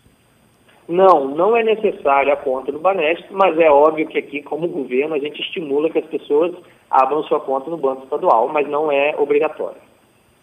Não, 0.87 1.29
não 1.29 1.57
é 1.57 1.63
necessária 1.63 2.33
a 2.33 2.37
conta 2.37 2.73
no 2.73 2.81
Banestes, 2.81 3.27
mas 3.31 3.57
é 3.59 3.71
óbvio 3.71 4.09
que 4.09 4.19
aqui, 4.19 4.43
como 4.43 4.69
governo, 4.69 5.15
a 5.15 5.19
gente 5.19 5.41
estimula 5.41 5.89
que 5.89 5.99
as 5.99 6.05
pessoas 6.05 6.53
abram 6.91 7.23
sua 7.23 7.41
conta 7.41 7.71
no 7.71 7.77
Banco 7.77 8.03
Estadual, 8.03 8.51
mas 8.53 8.69
não 8.69 8.91
é 8.91 9.15
obrigatório. 9.17 9.81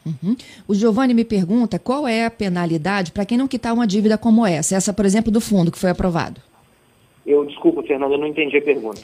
Uhum. 0.06 0.36
O 0.68 0.74
Giovanni 0.74 1.14
me 1.14 1.26
pergunta 1.26 1.78
qual 1.78 2.08
é 2.08 2.26
a 2.26 2.32
penalidade 2.32 3.12
para 3.12 3.26
quem 3.26 3.38
não 3.38 3.48
quitar 3.48 3.74
uma 3.74 3.86
dívida 3.86 4.18
como 4.18 4.48
essa, 4.48 4.76
essa, 4.76 4.94
por 4.94 5.06
exemplo, 5.06 5.32
do 5.32 5.42
fundo 5.42 5.72
que 5.72 5.78
foi 5.78 5.90
aprovado. 5.90 6.40
Eu, 7.28 7.46
desculpa, 7.46 7.84
Fernanda, 7.84 8.16
eu 8.16 8.18
não 8.18 8.28
entendi 8.28 8.58
a 8.58 8.62
pergunta. 8.62 9.02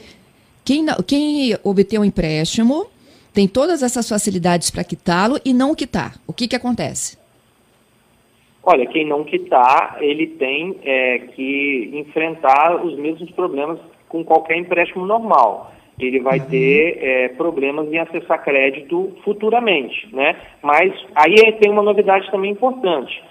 Quem, 0.64 0.86
quem 1.06 1.54
obter 1.62 2.00
um 2.00 2.04
empréstimo 2.04 2.86
tem 3.34 3.46
todas 3.46 3.82
essas 3.82 4.08
facilidades 4.08 4.70
para 4.70 4.82
quitá-lo 4.82 5.38
e 5.44 5.52
não 5.52 5.74
quitar. 5.74 6.14
O 6.26 6.32
que, 6.32 6.48
que 6.48 6.56
acontece? 6.56 7.18
Olha, 8.62 8.86
quem 8.86 9.06
não 9.06 9.24
quitar, 9.24 9.98
ele 10.00 10.26
tem 10.26 10.78
é, 10.82 11.18
que 11.18 11.90
enfrentar 11.92 12.82
os 12.82 12.96
mesmos 12.96 13.30
problemas 13.32 13.78
com 14.08 14.24
qualquer 14.24 14.56
empréstimo 14.56 15.04
normal. 15.04 15.74
Ele 15.98 16.18
vai 16.20 16.38
uhum. 16.38 16.46
ter 16.46 16.98
é, 17.02 17.28
problemas 17.28 17.92
em 17.92 17.98
acessar 17.98 18.42
crédito 18.42 19.12
futuramente, 19.22 20.08
né? 20.14 20.34
Mas 20.62 20.92
aí 21.14 21.52
tem 21.60 21.70
uma 21.70 21.82
novidade 21.82 22.30
também 22.30 22.52
importante. 22.52 23.22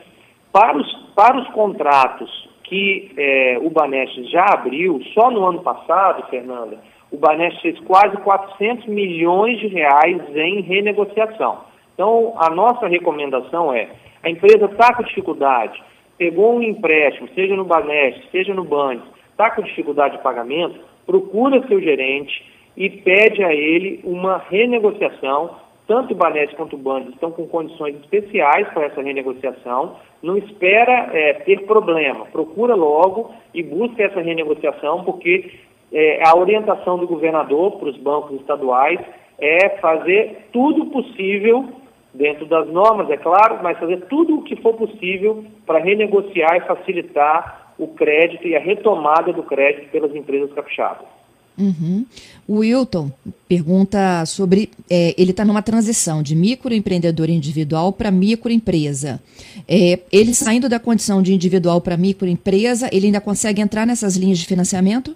Para 0.52 0.78
os, 0.78 0.94
para 1.16 1.42
os 1.42 1.48
contratos 1.50 2.30
que 2.64 3.12
é, 3.18 3.58
o 3.62 3.70
Banestes 3.70 4.30
já 4.30 4.46
abriu, 4.46 5.02
só 5.14 5.30
no 5.30 5.46
ano 5.46 5.62
passado, 5.62 6.28
Fernanda, 6.30 6.78
o 7.12 7.18
Banestes 7.18 7.62
fez 7.62 7.80
quase 7.82 8.18
400 8.18 8.88
milhões 8.88 9.60
de 9.60 9.68
reais 9.68 10.22
em 10.36 10.62
renegociação. 10.62 11.60
Então, 11.94 12.34
a 12.38 12.50
nossa 12.50 12.88
recomendação 12.88 13.72
é 13.74 13.90
a 14.24 14.30
empresa 14.30 14.66
está 14.66 14.94
com 14.94 15.04
dificuldade, 15.04 15.84
pegou 16.18 16.56
um 16.56 16.64
empréstimo, 16.64 17.28
seja 17.36 17.56
no 17.56 17.66
Banest, 17.66 18.32
seja 18.32 18.54
no 18.54 18.64
Banco, 18.64 19.06
está 19.30 19.52
com 19.52 19.62
dificuldade 19.62 20.16
de 20.18 20.24
pagamento, 20.24 20.80
procura 21.06 21.68
seu 21.68 21.82
gerente 21.82 22.44
e 22.78 22.90
pede 22.90 23.44
a 23.44 23.54
ele 23.54 24.00
uma 24.04 24.38
renegociação. 24.50 25.58
Tanto 25.86 26.14
o 26.14 26.18
Banest 26.18 26.56
quanto 26.56 26.76
o 26.76 26.80
Banco 26.80 27.10
estão 27.10 27.32
com 27.32 27.48
condições 27.48 27.96
especiais 27.96 28.68
para 28.70 28.86
essa 28.86 29.02
renegociação. 29.02 29.98
Não 30.22 30.38
espera 30.38 31.10
é, 31.12 31.34
ter 31.34 31.66
problema, 31.66 32.26
procura 32.26 32.74
logo 32.74 33.32
e 33.54 33.62
busca 33.62 34.04
essa 34.04 34.22
renegociação, 34.22 35.04
porque 35.04 35.52
é, 35.92 36.26
a 36.26 36.36
orientação 36.36 36.98
do 36.98 37.08
governador 37.08 37.74
para 37.74 37.90
os 37.90 37.98
bancos 37.98 38.40
estaduais 38.40 39.00
é 39.38 39.70
fazer 39.82 40.48
tudo 40.54 40.86
possível 40.86 41.68
dentro 42.14 42.46
das 42.46 42.68
normas, 42.70 43.10
é 43.10 43.18
claro, 43.18 43.60
mas 43.62 43.78
fazer 43.78 44.06
tudo 44.06 44.38
o 44.38 44.44
que 44.44 44.56
for 44.58 44.76
possível 44.76 45.44
para 45.66 45.80
renegociar 45.80 46.56
e 46.58 46.62
facilitar 46.62 47.74
o 47.78 47.88
crédito 47.88 48.48
e 48.48 48.56
a 48.56 48.60
retomada 48.60 49.34
do 49.34 49.44
crédito 49.44 49.90
pelas 49.90 50.16
empresas 50.16 50.54
capixabas. 50.54 51.23
Uhum. 51.58 52.06
O 52.48 52.58
Wilton 52.60 53.12
pergunta 53.48 54.26
sobre. 54.26 54.70
É, 54.90 55.14
ele 55.18 55.32
está 55.32 55.46
numa 55.46 55.62
transição 55.62 56.24
de 56.24 56.36
microempreendedor 56.36 57.30
individual 57.30 57.94
para 57.94 58.10
microempresa. 58.10 59.22
É, 59.68 60.00
ele 60.12 60.34
saindo 60.34 60.68
da 60.68 60.80
condição 60.80 61.22
de 61.22 61.34
individual 61.34 61.80
para 61.80 61.96
microempresa, 61.96 62.90
ele 62.92 63.08
ainda 63.08 63.22
consegue 63.22 63.62
entrar 63.62 63.86
nessas 63.86 64.16
linhas 64.16 64.40
de 64.40 64.48
financiamento? 64.48 65.16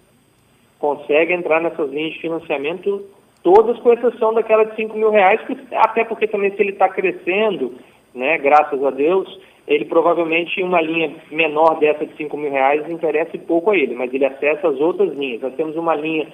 Consegue 0.80 1.34
entrar 1.34 1.60
nessas 1.62 1.89
linhas 1.89 2.13
de 2.13 2.21
financiamento 2.21 3.04
todas 3.43 3.80
com 3.80 3.93
exceção 3.93 4.34
daquela 4.34 4.65
de 4.65 4.76
5 4.76 4.97
mil 4.97 5.10
reais, 5.10 5.39
até 5.71 6.04
porque 6.04 6.28
também 6.28 6.52
se 6.52 6.62
ele 6.62 6.71
está 6.71 6.89
crescendo, 6.89 7.76
né, 8.13 8.38
graças 8.38 8.84
a 8.84 8.89
Deus, 8.89 9.39
ele 9.67 9.86
provavelmente 9.86 10.63
uma 10.63 10.82
linha 10.82 11.13
menor 11.30 11.77
dessa 11.77 12.06
de 12.06 12.15
5 12.15 12.38
mil 12.38 12.51
reais 12.51 12.89
interessa 12.89 13.38
pouco 13.39 13.71
a 13.71 13.77
ele, 13.77 13.93
mas 13.93 14.13
ele 14.13 14.25
acessa 14.25 14.69
as 14.69 14.80
outras 14.80 15.13
linhas. 15.13 15.41
Nós 15.41 15.53
temos 15.56 15.75
uma 15.75 15.93
linha 15.93 16.27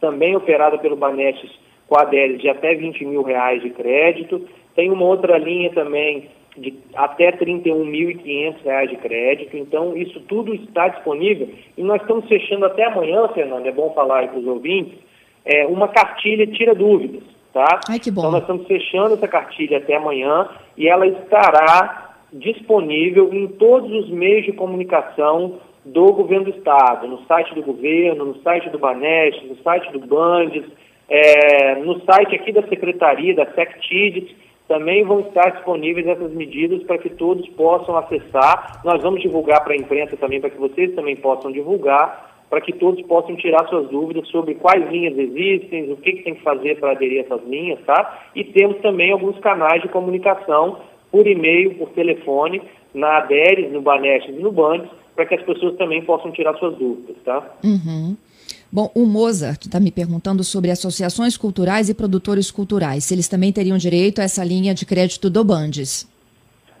também 0.00 0.34
operada 0.34 0.76
pelo 0.76 0.96
Banestes 0.96 1.50
com 1.86 1.98
a 1.98 2.04
de 2.04 2.48
até 2.48 2.74
20 2.74 3.04
mil 3.04 3.22
reais 3.22 3.62
de 3.62 3.70
crédito, 3.70 4.44
tem 4.74 4.90
uma 4.90 5.04
outra 5.04 5.38
linha 5.38 5.70
também 5.70 6.28
de 6.56 6.74
até 6.94 7.30
R$ 7.30 7.38
31.500 7.38 8.88
de 8.88 8.96
crédito. 8.96 9.56
Então, 9.56 9.96
isso 9.96 10.20
tudo 10.20 10.54
está 10.54 10.88
disponível 10.88 11.48
e 11.76 11.82
nós 11.82 12.00
estamos 12.00 12.26
fechando 12.28 12.64
até 12.64 12.84
amanhã, 12.84 13.28
Fernando, 13.28 13.66
é 13.66 13.72
bom 13.72 13.92
falar 13.92 14.20
aí 14.20 14.28
para 14.28 14.38
os 14.38 14.46
ouvintes, 14.46 14.98
é, 15.44 15.66
uma 15.66 15.88
cartilha 15.88 16.46
tira 16.46 16.74
dúvidas. 16.74 17.22
Tá? 17.52 17.80
Ai, 17.88 17.98
que 17.98 18.12
bom. 18.12 18.20
Então 18.20 18.32
nós 18.32 18.42
estamos 18.42 18.66
fechando 18.68 19.14
essa 19.14 19.26
cartilha 19.26 19.78
até 19.78 19.96
amanhã 19.96 20.48
e 20.76 20.88
ela 20.88 21.04
estará 21.06 22.09
disponível 22.32 23.32
em 23.32 23.48
todos 23.48 23.90
os 23.90 24.10
meios 24.10 24.44
de 24.44 24.52
comunicação 24.52 25.58
do 25.84 26.12
governo 26.12 26.44
do 26.44 26.50
estado, 26.50 27.08
no 27.08 27.24
site 27.24 27.54
do 27.54 27.62
governo, 27.62 28.26
no 28.26 28.42
site 28.42 28.68
do 28.70 28.78
Banestes, 28.78 29.48
no 29.48 29.56
site 29.62 29.90
do 29.92 30.00
Bandes, 30.00 30.64
é, 31.08 31.76
no 31.76 32.00
site 32.04 32.36
aqui 32.36 32.52
da 32.52 32.62
Secretaria, 32.62 33.34
da 33.34 33.46
SecTIDES, 33.46 34.30
também 34.68 35.02
vão 35.02 35.20
estar 35.20 35.50
disponíveis 35.50 36.06
essas 36.06 36.32
medidas 36.32 36.80
para 36.84 36.98
que 36.98 37.10
todos 37.10 37.48
possam 37.50 37.96
acessar. 37.96 38.80
Nós 38.84 39.02
vamos 39.02 39.20
divulgar 39.20 39.64
para 39.64 39.72
a 39.72 39.76
imprensa 39.76 40.16
também, 40.16 40.40
para 40.40 40.50
que 40.50 40.60
vocês 40.60 40.94
também 40.94 41.16
possam 41.16 41.50
divulgar, 41.50 42.44
para 42.48 42.60
que 42.60 42.72
todos 42.72 43.02
possam 43.02 43.34
tirar 43.34 43.66
suas 43.66 43.88
dúvidas 43.88 44.28
sobre 44.28 44.54
quais 44.54 44.88
linhas 44.88 45.18
existem, 45.18 45.90
o 45.90 45.96
que, 45.96 46.12
que 46.12 46.22
tem 46.22 46.34
que 46.36 46.42
fazer 46.42 46.78
para 46.78 46.92
aderir 46.92 47.18
a 47.18 47.24
essas 47.24 47.44
linhas, 47.48 47.80
tá? 47.84 48.26
E 48.34 48.44
temos 48.44 48.78
também 48.78 49.10
alguns 49.10 49.36
canais 49.40 49.82
de 49.82 49.88
comunicação 49.88 50.78
por 51.10 51.26
e-mail, 51.26 51.74
por 51.74 51.90
telefone, 51.90 52.62
na 52.94 53.18
ADERES, 53.18 53.72
no 53.72 53.80
Banestes 53.80 54.34
e 54.34 54.38
no 54.38 54.52
Bandes, 54.52 54.90
para 55.14 55.26
que 55.26 55.34
as 55.34 55.42
pessoas 55.42 55.76
também 55.76 56.02
possam 56.02 56.30
tirar 56.32 56.56
suas 56.56 56.76
dúvidas, 56.76 57.16
tá? 57.24 57.56
Uhum. 57.64 58.16
Bom, 58.72 58.90
o 58.94 59.04
Mozart 59.04 59.66
está 59.66 59.80
me 59.80 59.90
perguntando 59.90 60.44
sobre 60.44 60.70
associações 60.70 61.36
culturais 61.36 61.88
e 61.88 61.94
produtores 61.94 62.50
culturais, 62.50 63.04
se 63.04 63.14
eles 63.14 63.28
também 63.28 63.52
teriam 63.52 63.76
direito 63.76 64.20
a 64.20 64.24
essa 64.24 64.44
linha 64.44 64.72
de 64.72 64.86
crédito 64.86 65.28
do 65.28 65.44
Bandes. 65.44 66.08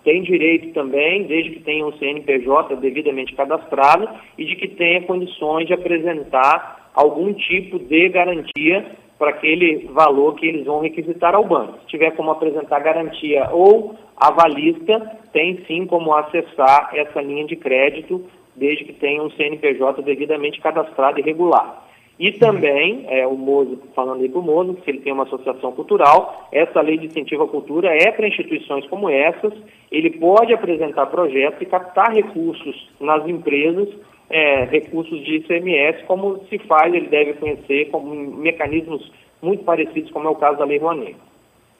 Tem 0.04 0.22
direito 0.22 0.72
também, 0.72 1.26
desde 1.26 1.50
que 1.50 1.60
tenha 1.60 1.86
um 1.86 1.92
CNPJ 1.98 2.76
devidamente 2.76 3.34
cadastrado 3.34 4.08
e 4.38 4.46
de 4.46 4.56
que 4.56 4.68
tenha 4.68 5.02
condições 5.02 5.66
de 5.66 5.74
apresentar 5.74 6.90
algum 6.94 7.32
tipo 7.34 7.78
de 7.78 8.08
garantia 8.08 8.86
para 9.20 9.32
aquele 9.32 9.86
valor 9.92 10.34
que 10.36 10.46
eles 10.46 10.64
vão 10.64 10.80
requisitar 10.80 11.34
ao 11.34 11.44
banco. 11.44 11.78
Se 11.80 11.88
tiver 11.88 12.12
como 12.12 12.30
apresentar 12.30 12.80
garantia 12.80 13.50
ou 13.52 13.94
avalista, 14.16 15.18
tem 15.30 15.62
sim 15.66 15.84
como 15.84 16.14
acessar 16.14 16.88
essa 16.94 17.20
linha 17.20 17.44
de 17.44 17.54
crédito, 17.54 18.24
desde 18.56 18.86
que 18.86 18.94
tenha 18.94 19.22
um 19.22 19.30
CNPJ 19.32 20.00
devidamente 20.00 20.58
cadastrado 20.62 21.20
e 21.20 21.22
regular. 21.22 21.86
E 22.18 22.32
também, 22.32 23.04
é, 23.08 23.26
o 23.26 23.36
Mozo, 23.36 23.78
falando 23.94 24.22
aí 24.22 24.28
para 24.30 24.40
o 24.40 24.42
Mozo, 24.42 24.78
se 24.82 24.90
ele 24.90 25.00
tem 25.00 25.12
uma 25.12 25.24
associação 25.24 25.72
cultural, 25.72 26.48
essa 26.50 26.80
lei 26.80 26.96
de 26.96 27.06
incentivo 27.06 27.42
à 27.42 27.48
cultura 27.48 27.94
é 27.94 28.10
para 28.10 28.26
instituições 28.26 28.86
como 28.86 29.10
essas, 29.10 29.52
ele 29.92 30.10
pode 30.18 30.54
apresentar 30.54 31.06
projetos 31.06 31.60
e 31.60 31.66
captar 31.66 32.10
recursos 32.14 32.88
nas 32.98 33.26
empresas 33.28 33.88
é, 34.30 34.64
recursos 34.64 35.22
de 35.24 35.36
ICMS, 35.36 36.04
como 36.06 36.44
se 36.48 36.58
faz, 36.60 36.94
ele 36.94 37.08
deve 37.08 37.34
conhecer 37.34 37.90
como 37.90 38.14
mecanismos 38.14 39.10
muito 39.42 39.64
parecidos, 39.64 40.10
como 40.10 40.28
é 40.28 40.30
o 40.30 40.36
caso 40.36 40.58
da 40.58 40.64
Lei 40.64 40.78
Rouanet. 40.78 41.16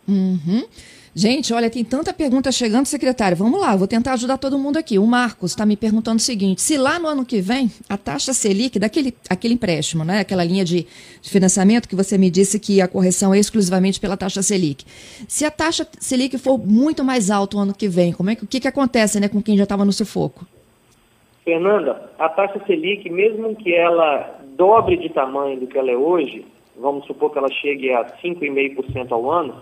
Uhum. 0.09 0.65
Gente, 1.13 1.53
olha, 1.53 1.69
tem 1.69 1.85
tanta 1.85 2.13
pergunta 2.13 2.53
chegando, 2.53 2.87
secretário. 2.87 3.37
Vamos 3.37 3.61
lá, 3.61 3.75
vou 3.75 3.89
tentar 3.89 4.13
ajudar 4.13 4.39
todo 4.39 4.57
mundo 4.57 4.77
aqui. 4.77 4.97
O 4.97 5.07
Marcos 5.07 5.51
está 5.51 5.67
me 5.67 5.77
perguntando 5.77 6.19
o 6.19 6.23
seguinte: 6.23 6.63
se 6.63 6.77
lá 6.77 7.01
no 7.01 7.09
ano 7.09 7.25
que 7.25 7.41
vem 7.41 7.71
a 7.89 7.97
taxa 7.97 8.33
Selic, 8.33 8.79
daquele 8.79 9.13
aquele 9.29 9.55
empréstimo, 9.55 10.05
né, 10.05 10.21
aquela 10.21 10.45
linha 10.45 10.65
de, 10.65 10.87
de 11.21 11.31
financiamento 11.31 11.89
que 11.89 11.97
você 11.97 12.17
me 12.17 12.31
disse 12.31 12.61
que 12.61 12.81
a 12.81 12.87
correção 12.87 13.35
é 13.35 13.39
exclusivamente 13.39 13.99
pela 13.99 14.17
taxa 14.17 14.41
Selic, 14.41 14.85
se 15.27 15.45
a 15.45 15.51
taxa 15.51 15.87
Selic 15.99 16.39
for 16.39 16.57
muito 16.59 17.03
mais 17.03 17.29
alta 17.29 17.57
o 17.57 17.61
ano 17.61 17.75
que 17.75 17.89
vem, 17.89 18.13
como 18.13 18.31
é 18.31 18.37
que 18.37 18.45
o 18.45 18.47
que, 18.47 18.61
que 18.61 18.69
acontece, 18.69 19.19
né, 19.19 19.29
com 19.29 19.43
quem 19.43 19.57
já 19.57 19.65
estava 19.65 19.85
no 19.85 19.93
sufoco? 19.93 20.47
Fernanda, 21.51 22.13
a 22.17 22.29
taxa 22.29 22.61
Selic, 22.65 23.11
mesmo 23.11 23.57
que 23.57 23.75
ela 23.75 24.39
dobre 24.57 24.97
de 24.97 25.09
tamanho 25.09 25.59
do 25.59 25.67
que 25.67 25.77
ela 25.77 25.91
é 25.91 25.97
hoje, 25.97 26.47
vamos 26.79 27.05
supor 27.07 27.33
que 27.33 27.39
ela 27.39 27.51
chegue 27.51 27.93
a 27.93 28.05
5,5% 28.23 29.11
ao 29.11 29.29
ano, 29.29 29.57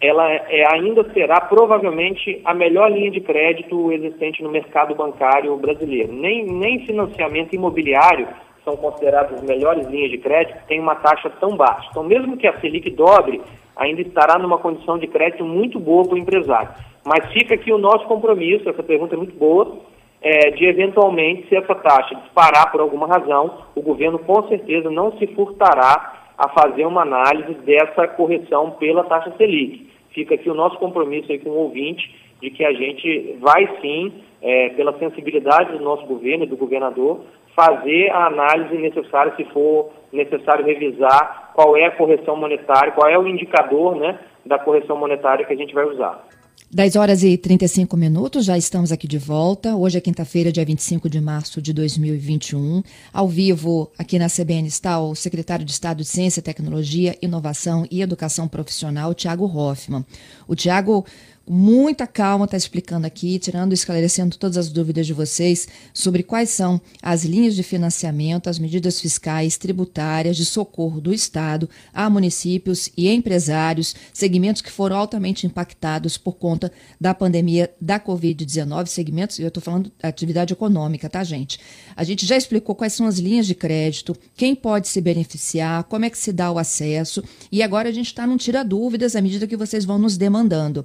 ela 0.00 0.32
é, 0.32 0.64
ainda 0.72 1.04
será 1.12 1.42
provavelmente 1.42 2.40
a 2.42 2.54
melhor 2.54 2.90
linha 2.90 3.10
de 3.10 3.20
crédito 3.20 3.92
existente 3.92 4.42
no 4.42 4.50
mercado 4.50 4.94
bancário 4.94 5.54
brasileiro. 5.58 6.10
Nem, 6.10 6.46
nem 6.46 6.86
financiamento 6.86 7.54
imobiliário 7.54 8.26
são 8.64 8.74
consideradas 8.74 9.34
as 9.34 9.42
melhores 9.42 9.86
linhas 9.88 10.10
de 10.10 10.16
crédito, 10.16 10.66
tem 10.66 10.80
uma 10.80 10.94
taxa 10.94 11.28
tão 11.38 11.54
baixa. 11.54 11.88
Então, 11.90 12.02
mesmo 12.02 12.38
que 12.38 12.46
a 12.46 12.58
Selic 12.60 12.90
dobre, 12.92 13.42
ainda 13.76 14.00
estará 14.00 14.38
numa 14.38 14.56
condição 14.56 14.98
de 14.98 15.06
crédito 15.06 15.44
muito 15.44 15.78
boa 15.78 16.04
para 16.04 16.14
o 16.14 16.18
empresário. 16.18 16.70
Mas 17.04 17.30
fica 17.30 17.54
aqui 17.54 17.70
o 17.70 17.78
nosso 17.78 18.06
compromisso, 18.06 18.70
essa 18.70 18.82
pergunta 18.82 19.14
é 19.14 19.18
muito 19.18 19.36
boa, 19.36 19.78
é, 20.26 20.50
de 20.50 20.66
eventualmente, 20.66 21.48
se 21.48 21.54
essa 21.54 21.72
taxa 21.76 22.16
disparar 22.16 22.72
por 22.72 22.80
alguma 22.80 23.06
razão, 23.06 23.58
o 23.76 23.80
governo 23.80 24.18
com 24.18 24.42
certeza 24.48 24.90
não 24.90 25.16
se 25.18 25.26
furtará 25.28 26.32
a 26.36 26.48
fazer 26.48 26.84
uma 26.84 27.02
análise 27.02 27.54
dessa 27.60 28.08
correção 28.08 28.72
pela 28.72 29.04
taxa 29.04 29.32
Selic. 29.36 29.88
Fica 30.10 30.34
aqui 30.34 30.50
o 30.50 30.54
nosso 30.54 30.78
compromisso 30.78 31.30
aí 31.30 31.38
com 31.38 31.50
o 31.50 31.58
ouvinte 31.58 32.12
de 32.42 32.50
que 32.50 32.64
a 32.64 32.72
gente 32.72 33.36
vai 33.40 33.68
sim, 33.80 34.12
é, 34.42 34.70
pela 34.70 34.98
sensibilidade 34.98 35.78
do 35.78 35.84
nosso 35.84 36.04
governo 36.06 36.42
e 36.42 36.48
do 36.48 36.56
governador, 36.56 37.20
fazer 37.54 38.10
a 38.10 38.26
análise 38.26 38.76
necessária, 38.78 39.32
se 39.36 39.44
for 39.44 39.90
necessário 40.12 40.66
revisar 40.66 41.52
qual 41.54 41.76
é 41.76 41.84
a 41.84 41.92
correção 41.92 42.34
monetária, 42.34 42.90
qual 42.90 43.08
é 43.08 43.16
o 43.16 43.28
indicador 43.28 43.94
né, 43.94 44.18
da 44.44 44.58
correção 44.58 44.96
monetária 44.96 45.46
que 45.46 45.52
a 45.52 45.56
gente 45.56 45.72
vai 45.72 45.84
usar. 45.84 46.20
10 46.68 46.96
horas 46.96 47.22
e 47.22 47.38
35 47.38 47.96
minutos, 47.96 48.44
já 48.44 48.58
estamos 48.58 48.90
aqui 48.90 49.06
de 49.06 49.18
volta. 49.18 49.76
Hoje 49.76 49.98
é 49.98 50.00
quinta-feira, 50.00 50.50
dia 50.50 50.64
25 50.64 51.08
de 51.08 51.20
março 51.20 51.62
de 51.62 51.72
2021. 51.72 52.82
Ao 53.12 53.28
vivo, 53.28 53.88
aqui 53.96 54.18
na 54.18 54.26
CBN 54.28 54.66
está 54.66 54.98
o 54.98 55.14
secretário 55.14 55.64
de 55.64 55.70
Estado 55.70 55.98
de 55.98 56.04
Ciência, 56.04 56.42
Tecnologia, 56.42 57.16
Inovação 57.22 57.86
e 57.88 58.02
Educação 58.02 58.48
Profissional, 58.48 59.14
Tiago 59.14 59.46
Hoffman. 59.46 60.04
O 60.48 60.56
Tiago 60.56 61.06
muita 61.48 62.06
calma 62.06 62.44
está 62.44 62.56
explicando 62.56 63.06
aqui, 63.06 63.38
tirando, 63.38 63.72
esclarecendo 63.72 64.36
todas 64.36 64.56
as 64.56 64.68
dúvidas 64.68 65.06
de 65.06 65.12
vocês 65.12 65.68
sobre 65.94 66.22
quais 66.22 66.50
são 66.50 66.80
as 67.00 67.24
linhas 67.24 67.54
de 67.54 67.62
financiamento, 67.62 68.50
as 68.50 68.58
medidas 68.58 69.00
fiscais, 69.00 69.56
tributárias 69.56 70.36
de 70.36 70.44
socorro 70.44 71.00
do 71.00 71.14
Estado 71.14 71.68
a 71.94 72.10
municípios 72.10 72.90
e 72.96 73.08
empresários, 73.08 73.94
segmentos 74.12 74.60
que 74.60 74.72
foram 74.72 74.96
altamente 74.96 75.46
impactados 75.46 76.18
por 76.18 76.34
conta 76.34 76.72
da 77.00 77.14
pandemia 77.14 77.72
da 77.80 78.00
Covid-19, 78.00 78.86
segmentos, 78.86 79.38
eu 79.38 79.48
estou 79.48 79.62
falando 79.62 79.92
da 80.00 80.08
atividade 80.08 80.52
econômica, 80.52 81.08
tá, 81.08 81.22
gente? 81.22 81.60
A 81.94 82.02
gente 82.02 82.26
já 82.26 82.36
explicou 82.36 82.74
quais 82.74 82.92
são 82.92 83.06
as 83.06 83.18
linhas 83.18 83.46
de 83.46 83.54
crédito, 83.54 84.16
quem 84.36 84.54
pode 84.54 84.88
se 84.88 85.00
beneficiar, 85.00 85.84
como 85.84 86.04
é 86.04 86.10
que 86.10 86.18
se 86.18 86.32
dá 86.32 86.50
o 86.50 86.58
acesso, 86.58 87.22
e 87.52 87.62
agora 87.62 87.88
a 87.88 87.92
gente 87.92 88.06
está 88.06 88.26
num 88.26 88.36
tira 88.36 88.64
dúvidas 88.64 89.14
à 89.14 89.20
medida 89.20 89.46
que 89.46 89.56
vocês 89.56 89.84
vão 89.84 89.98
nos 89.98 90.16
demandando. 90.16 90.84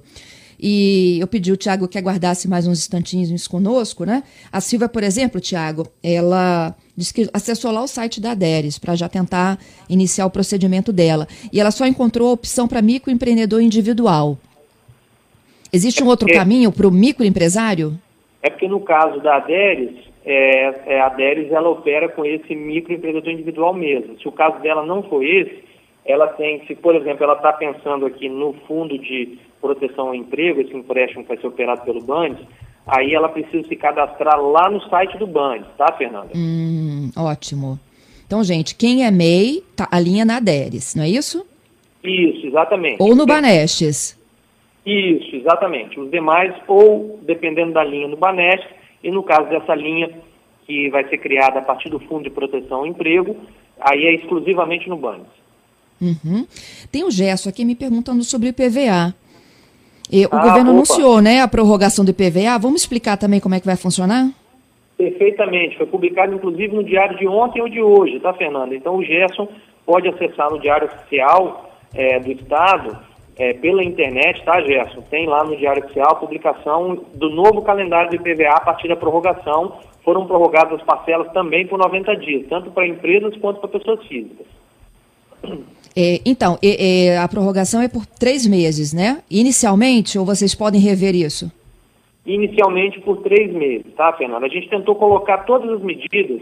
E 0.64 1.18
eu 1.20 1.26
pedi 1.26 1.50
o 1.50 1.56
Tiago 1.56 1.88
que 1.88 1.98
aguardasse 1.98 2.48
mais 2.48 2.68
uns 2.68 2.78
instantinhos 2.78 3.48
conosco, 3.48 4.04
né? 4.04 4.22
A 4.52 4.60
Silvia, 4.60 4.88
por 4.88 5.02
exemplo, 5.02 5.40
Tiago, 5.40 5.88
ela 6.00 6.72
disse 6.96 7.12
que 7.12 7.28
acessou 7.34 7.72
lá 7.72 7.82
o 7.82 7.88
site 7.88 8.20
da 8.20 8.30
Aderes 8.30 8.78
para 8.78 8.94
já 8.94 9.08
tentar 9.08 9.58
iniciar 9.90 10.24
o 10.24 10.30
procedimento 10.30 10.92
dela. 10.92 11.26
E 11.52 11.60
ela 11.60 11.72
só 11.72 11.84
encontrou 11.84 12.28
a 12.28 12.32
opção 12.32 12.68
para 12.68 12.80
microempreendedor 12.80 13.60
individual. 13.60 14.38
Existe 15.72 16.04
um 16.04 16.06
outro 16.06 16.30
é, 16.30 16.32
caminho 16.32 16.70
para 16.70 16.86
o 16.86 16.92
microempresário? 16.92 17.98
É 18.40 18.48
porque 18.48 18.68
no 18.68 18.78
caso 18.80 19.20
da 19.20 19.38
Aderes, 19.38 19.96
é, 20.24 20.94
é, 20.94 21.00
a 21.00 21.06
Aderes 21.06 21.50
ela 21.50 21.70
opera 21.70 22.08
com 22.08 22.24
esse 22.24 22.54
microempreendedor 22.54 23.32
individual 23.32 23.74
mesmo. 23.74 24.16
Se 24.20 24.28
o 24.28 24.32
caso 24.32 24.60
dela 24.60 24.86
não 24.86 25.02
for 25.02 25.24
esse, 25.24 25.71
ela 26.04 26.26
tem, 26.28 26.64
se 26.66 26.74
por 26.74 26.94
exemplo 26.94 27.24
ela 27.24 27.34
está 27.34 27.52
pensando 27.52 28.06
aqui 28.06 28.28
no 28.28 28.52
fundo 28.66 28.98
de 28.98 29.38
proteção 29.60 30.08
ao 30.08 30.14
emprego, 30.14 30.60
esse 30.60 30.74
empréstimo 30.74 31.22
que 31.22 31.28
vai 31.28 31.38
ser 31.38 31.46
operado 31.46 31.82
pelo 31.82 32.02
Band, 32.02 32.36
aí 32.86 33.14
ela 33.14 33.28
precisa 33.28 33.66
se 33.68 33.76
cadastrar 33.76 34.40
lá 34.40 34.68
no 34.68 34.80
site 34.88 35.16
do 35.16 35.26
Band, 35.26 35.62
tá, 35.78 35.92
Fernanda? 35.92 36.30
Hum, 36.34 37.10
ótimo. 37.16 37.78
Então, 38.26 38.42
gente, 38.42 38.74
quem 38.74 39.04
é 39.04 39.10
MEI, 39.10 39.62
tá, 39.76 39.88
a 39.90 40.00
linha 40.00 40.24
na 40.24 40.40
Deres, 40.40 40.94
não 40.94 41.04
é 41.04 41.08
isso? 41.08 41.46
Isso, 42.02 42.46
exatamente. 42.46 43.00
Ou 43.00 43.14
no 43.14 43.24
Banestes. 43.24 44.18
Isso, 44.84 45.36
exatamente. 45.36 46.00
Os 46.00 46.10
demais, 46.10 46.52
ou 46.66 47.20
dependendo 47.22 47.72
da 47.72 47.84
linha 47.84 48.08
no 48.08 48.16
Banestes, 48.16 48.68
e 49.02 49.10
no 49.10 49.22
caso 49.22 49.48
dessa 49.48 49.74
linha 49.74 50.10
que 50.66 50.88
vai 50.90 51.08
ser 51.08 51.18
criada 51.18 51.60
a 51.60 51.62
partir 51.62 51.88
do 51.88 52.00
Fundo 52.00 52.24
de 52.24 52.30
Proteção 52.30 52.78
ao 52.78 52.86
Emprego, 52.86 53.36
aí 53.80 54.04
é 54.06 54.14
exclusivamente 54.14 54.88
no 54.88 54.96
Bandes. 54.96 55.41
Uhum. 56.02 56.44
Tem 56.90 57.04
o 57.04 57.10
Gesso 57.10 57.48
aqui 57.48 57.64
me 57.64 57.76
perguntando 57.76 58.24
sobre 58.24 58.48
o 58.48 58.52
PVA. 58.52 59.14
E 60.10 60.26
o 60.26 60.28
ah, 60.32 60.38
governo 60.38 60.70
opa. 60.70 60.70
anunciou 60.70 61.22
né, 61.22 61.40
a 61.40 61.48
prorrogação 61.48 62.04
do 62.04 62.10
IPVA. 62.10 62.58
Vamos 62.60 62.82
explicar 62.82 63.16
também 63.16 63.38
como 63.38 63.54
é 63.54 63.60
que 63.60 63.66
vai 63.66 63.76
funcionar? 63.76 64.28
Perfeitamente. 64.98 65.78
Foi 65.78 65.86
publicado, 65.86 66.34
inclusive, 66.34 66.74
no 66.74 66.84
diário 66.84 67.16
de 67.16 67.26
ontem 67.26 67.62
ou 67.62 67.68
de 67.68 67.80
hoje, 67.80 68.18
tá, 68.20 68.34
Fernanda? 68.34 68.74
Então, 68.74 68.96
o 68.96 69.04
Gerson 69.04 69.48
pode 69.86 70.08
acessar 70.08 70.50
no 70.50 70.60
Diário 70.60 70.88
Oficial 70.88 71.70
é, 71.94 72.18
do 72.18 72.32
Estado 72.32 72.98
é, 73.38 73.54
pela 73.54 73.82
internet, 73.82 74.44
tá, 74.44 74.60
Gerson? 74.60 75.00
Tem 75.02 75.26
lá 75.26 75.44
no 75.44 75.56
Diário 75.56 75.84
Oficial 75.84 76.10
a 76.10 76.16
publicação 76.16 76.98
do 77.14 77.30
novo 77.30 77.62
calendário 77.62 78.10
do 78.10 78.16
IPVA 78.16 78.56
a 78.56 78.60
partir 78.60 78.88
da 78.88 78.96
prorrogação. 78.96 79.78
Foram 80.04 80.26
prorrogadas 80.26 80.74
as 80.74 80.82
parcelas 80.82 81.32
também 81.32 81.66
por 81.66 81.78
90 81.78 82.16
dias, 82.16 82.46
tanto 82.48 82.70
para 82.72 82.86
empresas 82.86 83.36
quanto 83.38 83.60
para 83.60 83.70
pessoas 83.70 84.04
físicas. 84.06 84.46
É, 85.96 86.20
então, 86.24 86.58
é, 86.62 87.06
é, 87.06 87.18
a 87.18 87.28
prorrogação 87.28 87.82
é 87.82 87.88
por 87.88 88.06
três 88.06 88.46
meses, 88.46 88.94
né? 88.94 89.22
Inicialmente, 89.30 90.18
ou 90.18 90.24
vocês 90.24 90.54
podem 90.54 90.80
rever 90.80 91.14
isso? 91.14 91.52
Inicialmente 92.24 93.00
por 93.00 93.18
três 93.18 93.52
meses, 93.52 93.92
tá, 93.94 94.12
Fernanda? 94.12 94.46
A 94.46 94.48
gente 94.48 94.68
tentou 94.68 94.94
colocar 94.94 95.38
todas 95.38 95.68
as 95.70 95.82
medidas 95.82 96.40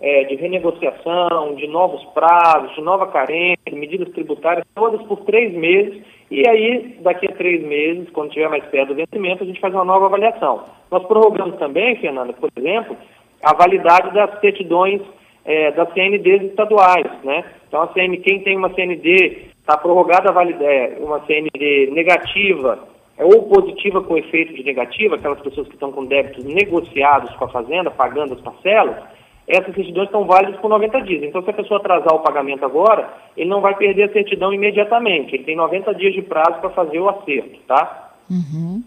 é, 0.00 0.24
de 0.24 0.34
renegociação, 0.36 1.54
de 1.54 1.66
novos 1.66 2.04
prazos, 2.12 2.74
de 2.74 2.80
nova 2.80 3.06
carência, 3.06 3.72
medidas 3.72 4.08
tributárias, 4.10 4.64
todas 4.74 5.00
por 5.02 5.20
três 5.20 5.54
meses. 5.54 6.02
E 6.30 6.46
aí, 6.46 6.96
daqui 7.00 7.26
a 7.26 7.32
três 7.34 7.62
meses, 7.62 8.10
quando 8.10 8.30
tiver 8.30 8.48
mais 8.48 8.64
perto 8.64 8.88
do 8.88 8.94
vencimento, 8.94 9.42
a 9.42 9.46
gente 9.46 9.60
faz 9.60 9.72
uma 9.72 9.84
nova 9.84 10.06
avaliação. 10.06 10.64
Nós 10.90 11.04
prorrogamos 11.06 11.56
também, 11.56 11.96
Fernanda, 11.96 12.32
por 12.32 12.50
exemplo, 12.56 12.96
a 13.42 13.54
validade 13.54 14.12
das 14.12 14.40
certidões 14.40 15.00
é, 15.44 15.70
das 15.72 15.92
CNDs 15.92 16.42
estaduais, 16.50 17.10
né? 17.24 17.44
Então, 17.68 17.82
a 17.82 17.88
CN, 17.88 18.16
quem 18.18 18.40
tem 18.40 18.56
uma 18.56 18.72
CND, 18.74 19.48
está 19.58 19.76
prorrogada 19.76 20.28
a 20.28 20.32
validade, 20.32 20.64
é, 20.64 20.98
uma 21.00 21.24
CND 21.26 21.90
negativa 21.92 22.78
é, 23.16 23.24
ou 23.24 23.44
positiva 23.44 24.02
com 24.02 24.16
efeito 24.16 24.54
de 24.54 24.62
negativa, 24.62 25.16
aquelas 25.16 25.40
pessoas 25.40 25.68
que 25.68 25.74
estão 25.74 25.92
com 25.92 26.04
débitos 26.04 26.44
negociados 26.44 27.34
com 27.36 27.44
a 27.44 27.48
Fazenda, 27.48 27.90
pagando 27.90 28.34
as 28.34 28.40
parcelas, 28.40 28.96
essas 29.46 29.74
certidões 29.74 30.06
estão 30.06 30.24
válidas 30.24 30.60
por 30.60 30.68
90 30.68 31.00
dias. 31.02 31.22
Então, 31.24 31.42
se 31.42 31.50
a 31.50 31.54
pessoa 31.54 31.80
atrasar 31.80 32.14
o 32.14 32.20
pagamento 32.20 32.64
agora, 32.64 33.12
ele 33.36 33.50
não 33.50 33.60
vai 33.60 33.76
perder 33.76 34.04
a 34.04 34.12
certidão 34.12 34.52
imediatamente. 34.52 35.34
Ele 35.34 35.44
tem 35.44 35.56
90 35.56 35.94
dias 35.94 36.14
de 36.14 36.22
prazo 36.22 36.60
para 36.60 36.70
fazer 36.70 37.00
o 37.00 37.08
acerto, 37.08 37.58
tá? 37.66 38.12
Uhum. 38.30 38.82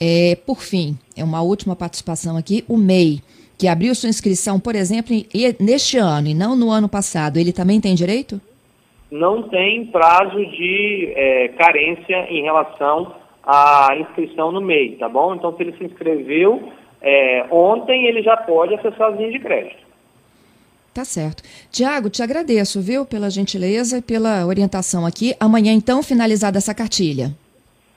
É, 0.00 0.36
por 0.46 0.60
fim, 0.60 0.96
é 1.16 1.24
uma 1.24 1.42
última 1.42 1.74
participação 1.74 2.36
aqui, 2.36 2.64
o 2.68 2.76
MEI, 2.76 3.20
que 3.58 3.66
abriu 3.66 3.92
sua 3.94 4.08
inscrição, 4.08 4.60
por 4.60 4.76
exemplo, 4.76 5.14
neste 5.58 5.98
ano 5.98 6.28
e 6.28 6.34
não 6.34 6.54
no 6.54 6.70
ano 6.70 6.88
passado, 6.88 7.38
ele 7.38 7.52
também 7.52 7.80
tem 7.80 7.94
direito? 7.94 8.40
Não 9.10 9.42
tem 9.42 9.86
prazo 9.86 10.38
de 10.46 11.12
é, 11.16 11.48
carência 11.48 12.26
em 12.30 12.42
relação 12.42 13.14
à 13.42 13.88
inscrição 13.98 14.52
no 14.52 14.60
MEI, 14.60 14.96
tá 14.96 15.08
bom? 15.08 15.34
Então, 15.34 15.56
se 15.56 15.62
ele 15.62 15.76
se 15.76 15.84
inscreveu 15.84 16.70
é, 17.00 17.46
ontem, 17.50 18.06
ele 18.06 18.22
já 18.22 18.36
pode 18.36 18.74
acessar 18.74 19.10
as 19.10 19.16
linhas 19.16 19.32
de 19.32 19.40
crédito. 19.40 19.88
Tá 20.94 21.04
certo. 21.04 21.42
Tiago, 21.70 22.10
te 22.10 22.22
agradeço, 22.22 22.80
viu, 22.80 23.04
pela 23.04 23.30
gentileza 23.30 23.98
e 23.98 24.02
pela 24.02 24.46
orientação 24.46 25.06
aqui. 25.06 25.34
Amanhã, 25.40 25.72
então, 25.72 26.02
finalizada 26.02 26.58
essa 26.58 26.74
cartilha. 26.74 27.32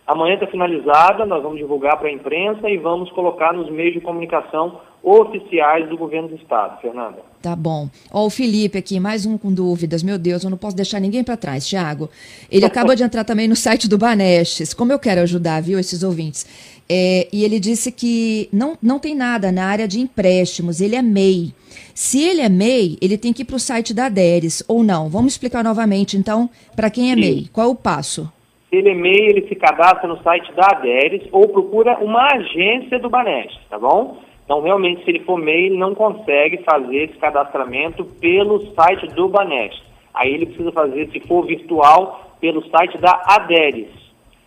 Amanhã 0.08 0.36
está 0.36 0.48
finalizada, 0.48 1.26
nós 1.26 1.42
vamos 1.42 1.58
divulgar 1.58 1.98
para 1.98 2.10
a 2.10 2.12
imprensa 2.12 2.70
e 2.70 2.78
vamos 2.78 3.12
colocar 3.12 3.54
nos 3.54 3.70
meios 3.70 3.94
de 3.94 4.02
comunicação 4.02 4.80
oficiais 5.04 5.90
do 5.90 5.98
governo 5.98 6.28
do 6.28 6.36
estado, 6.36 6.80
Fernanda. 6.82 7.18
Tá 7.42 7.56
bom. 7.56 7.90
Ó, 8.12 8.28
o 8.28 8.30
Felipe 8.30 8.78
aqui, 8.78 9.00
mais 9.00 9.26
um 9.26 9.38
com 9.38 9.52
dúvidas. 9.52 10.04
Meu 10.04 10.20
Deus, 10.20 10.44
eu 10.44 10.50
não 10.50 10.58
posso 10.58 10.76
deixar 10.76 11.00
ninguém 11.00 11.24
para 11.24 11.36
trás, 11.36 11.68
Tiago. 11.68 12.10
Ele 12.52 12.66
acabou 12.68 12.96
de 12.96 13.04
entrar 13.04 13.24
também 13.24 13.48
no 13.48 13.56
site 13.56 13.90
do 13.90 13.98
Banestes. 13.98 14.74
Como 14.74 14.92
eu 14.92 15.00
quero 15.00 15.22
ajudar, 15.22 15.62
viu, 15.62 15.80
esses 15.80 16.04
ouvintes. 16.04 16.46
É, 16.88 17.28
e 17.32 17.44
ele 17.44 17.60
disse 17.60 17.92
que 17.92 18.48
não, 18.52 18.78
não 18.82 19.00
tem 19.00 19.16
nada 19.16 19.52
na 19.52 19.66
área 19.66 19.88
de 19.88 20.00
empréstimos, 20.00 20.82
ele 20.82 20.96
é 20.96 21.02
MEI. 21.02 21.54
Se 21.96 22.22
ele 22.22 22.42
é 22.42 22.50
MEI, 22.50 22.98
ele 23.02 23.18
tem 23.18 23.32
que 23.32 23.44
ir 23.44 23.46
para 23.46 23.56
o 23.56 23.60
site 23.60 23.94
da 23.94 24.10
Deres, 24.10 24.64
ou 24.68 24.84
não? 24.84 25.10
Vamos 25.10 25.34
explicar 25.34 25.64
novamente, 25.64 26.18
então, 26.18 26.50
para 26.76 26.90
quem 26.90 27.12
é 27.12 27.16
Sim. 27.16 27.22
MEI. 27.22 27.48
Qual 27.52 27.68
é 27.68 27.70
o 27.70 27.76
passo? 27.76 28.32
Se 28.70 28.76
ele 28.76 28.90
é 28.90 28.96
MEI, 28.96 29.30
ele 29.30 29.48
se 29.48 29.56
cadastra 29.56 30.08
no 30.08 30.22
site 30.22 30.52
da 30.54 30.68
Deres 30.80 31.24
ou 31.32 31.48
procura 31.48 31.98
uma 32.00 32.28
agência 32.28 33.00
do 33.00 33.10
Banestes, 33.10 33.60
tá 33.70 33.80
bom? 33.80 34.18
Então, 34.52 34.62
realmente, 34.62 35.02
se 35.06 35.10
ele 35.10 35.22
for 35.22 35.38
MEI, 35.38 35.68
ele 35.68 35.78
não 35.78 35.96
consegue 35.96 36.62
fazer 36.64 37.06
esse 37.06 37.14
cadastramento 37.14 38.04
pelo 38.04 38.74
site 38.76 39.08
do 39.16 39.30
Banestes. 39.30 39.82
Aí 40.14 40.34
ele 40.34 40.48
precisa 40.48 40.74
fazer, 40.74 41.10
se 41.10 41.22
for 41.22 41.46
virtual, 41.46 42.36
pelo 42.42 42.62
site 42.70 42.98
da 42.98 43.24
Aderes. 43.28 43.88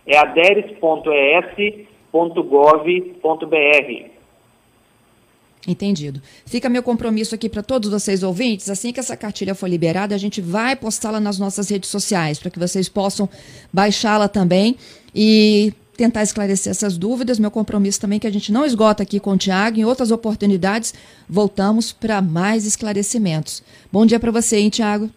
É 0.05 0.15
aderes.es 0.15 1.87
www.gov.br. 2.11 4.05
Entendido. 5.67 6.21
Fica 6.45 6.69
meu 6.69 6.83
compromisso 6.83 7.33
aqui 7.33 7.49
para 7.49 7.63
todos 7.63 7.89
vocês 7.89 8.21
ouvintes. 8.21 8.69
Assim 8.69 8.93
que 8.93 8.99
essa 8.99 9.17
cartilha 9.17 9.55
for 9.55 9.67
liberada, 9.67 10.13
a 10.13 10.19
gente 10.19 10.39
vai 10.39 10.75
postá-la 10.75 11.19
nas 11.19 11.39
nossas 11.39 11.67
redes 11.67 11.89
sociais 11.89 12.37
para 12.37 12.51
que 12.51 12.59
vocês 12.59 12.87
possam 12.87 13.27
baixá-la 13.73 14.27
também 14.27 14.75
e 15.15 15.73
tentar 15.95 16.23
esclarecer 16.23 16.71
essas 16.71 16.97
dúvidas. 16.97 17.39
Meu 17.39 17.51
compromisso 17.51 18.01
também 18.01 18.17
é 18.17 18.19
que 18.19 18.27
a 18.27 18.31
gente 18.31 18.51
não 18.51 18.65
esgota 18.65 19.03
aqui 19.03 19.19
com 19.19 19.31
o 19.31 19.37
Tiago. 19.37 19.79
Em 19.79 19.85
outras 19.85 20.11
oportunidades, 20.11 20.93
voltamos 21.29 21.91
para 21.91 22.21
mais 22.21 22.65
esclarecimentos. 22.65 23.63
Bom 23.91 24.05
dia 24.05 24.19
para 24.19 24.31
você, 24.31 24.57
hein, 24.57 24.69
Tiago? 24.69 25.09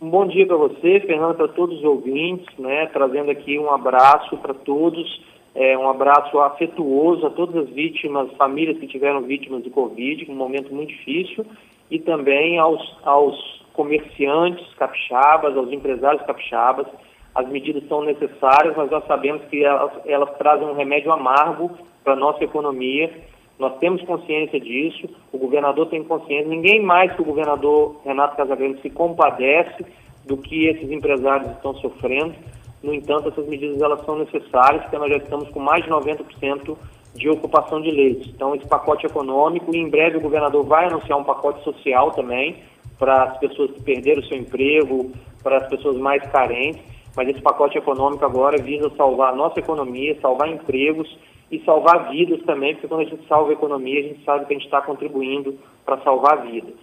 Bom 0.00 0.26
dia 0.26 0.46
para 0.46 0.56
você, 0.56 1.00
Fernando, 1.00 1.36
para 1.36 1.48
todos 1.48 1.78
os 1.78 1.84
ouvintes, 1.84 2.46
né? 2.58 2.86
Trazendo 2.86 3.30
aqui 3.30 3.58
um 3.58 3.70
abraço 3.70 4.36
para 4.38 4.52
todos 4.52 5.20
é, 5.54 5.76
um 5.76 5.88
abraço 5.88 6.38
afetuoso 6.40 7.26
a 7.26 7.30
todas 7.30 7.56
as 7.56 7.68
vítimas, 7.68 8.30
famílias 8.36 8.78
que 8.78 8.86
tiveram 8.86 9.20
vítimas 9.22 9.62
de 9.62 9.70
Covid, 9.70 10.30
um 10.30 10.34
momento 10.34 10.74
muito 10.74 10.88
difícil, 10.88 11.44
e 11.90 11.98
também 11.98 12.58
aos, 12.58 12.96
aos 13.02 13.62
comerciantes 13.74 14.66
capixabas, 14.74 15.56
aos 15.56 15.70
empresários 15.70 16.22
capixabas. 16.22 16.86
As 17.34 17.48
medidas 17.48 17.86
são 17.88 18.02
necessárias, 18.02 18.76
mas 18.76 18.90
nós 18.90 19.06
sabemos 19.06 19.42
que 19.46 19.64
elas, 19.64 19.92
elas 20.06 20.30
trazem 20.36 20.66
um 20.66 20.74
remédio 20.74 21.10
amargo 21.12 21.70
para 22.04 22.12
a 22.12 22.16
nossa 22.16 22.44
economia. 22.44 23.10
Nós 23.58 23.78
temos 23.78 24.02
consciência 24.02 24.60
disso, 24.60 25.08
o 25.32 25.38
governador 25.38 25.86
tem 25.88 26.02
consciência, 26.04 26.48
ninguém 26.48 26.82
mais 26.82 27.12
que 27.12 27.22
o 27.22 27.24
governador 27.24 28.00
Renato 28.04 28.36
Casagrande 28.36 28.80
se 28.82 28.90
compadece 28.90 29.84
do 30.26 30.36
que 30.36 30.66
esses 30.66 30.90
empresários 30.90 31.50
estão 31.52 31.74
sofrendo. 31.76 32.34
No 32.82 32.92
entanto, 32.92 33.28
essas 33.28 33.46
medidas 33.46 33.80
elas 33.80 34.04
são 34.04 34.18
necessárias, 34.18 34.82
porque 34.82 34.98
nós 34.98 35.10
já 35.10 35.18
estamos 35.18 35.48
com 35.50 35.60
mais 35.60 35.84
de 35.84 35.90
90% 35.90 36.76
de 37.14 37.28
ocupação 37.28 37.80
de 37.80 37.90
leitos. 37.90 38.28
Então, 38.28 38.54
esse 38.54 38.66
pacote 38.66 39.06
econômico, 39.06 39.74
e 39.74 39.78
em 39.78 39.88
breve 39.88 40.16
o 40.16 40.20
governador 40.20 40.64
vai 40.64 40.86
anunciar 40.86 41.18
um 41.18 41.24
pacote 41.24 41.62
social 41.62 42.10
também, 42.10 42.56
para 42.98 43.24
as 43.24 43.38
pessoas 43.38 43.70
que 43.72 43.82
perderam 43.82 44.22
o 44.22 44.24
seu 44.24 44.38
emprego, 44.38 45.12
para 45.42 45.58
as 45.58 45.68
pessoas 45.68 45.96
mais 45.96 46.22
carentes. 46.30 46.82
Mas 47.14 47.28
esse 47.28 47.40
pacote 47.40 47.76
econômico 47.76 48.24
agora 48.24 48.62
visa 48.62 48.90
salvar 48.96 49.32
a 49.32 49.36
nossa 49.36 49.58
economia, 49.60 50.18
salvar 50.20 50.48
empregos 50.48 51.18
e 51.50 51.58
salvar 51.64 52.10
vidas 52.10 52.42
também, 52.44 52.74
porque 52.74 52.88
quando 52.88 53.02
a 53.02 53.04
gente 53.04 53.26
salva 53.28 53.50
a 53.50 53.52
economia, 53.52 54.00
a 54.00 54.02
gente 54.02 54.24
sabe 54.24 54.46
que 54.46 54.54
a 54.54 54.56
gente 54.56 54.64
está 54.64 54.80
contribuindo 54.80 55.58
para 55.84 55.98
salvar 55.98 56.42
vidas. 56.46 56.74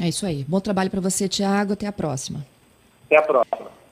É 0.00 0.08
isso 0.08 0.26
aí. 0.26 0.44
Bom 0.48 0.58
trabalho 0.58 0.90
para 0.90 1.00
você, 1.00 1.28
Tiago. 1.28 1.74
Até 1.74 1.86
a 1.86 1.92
próxima. 1.92 2.44
Até 3.06 3.18
a 3.18 3.22
próxima. 3.22 3.83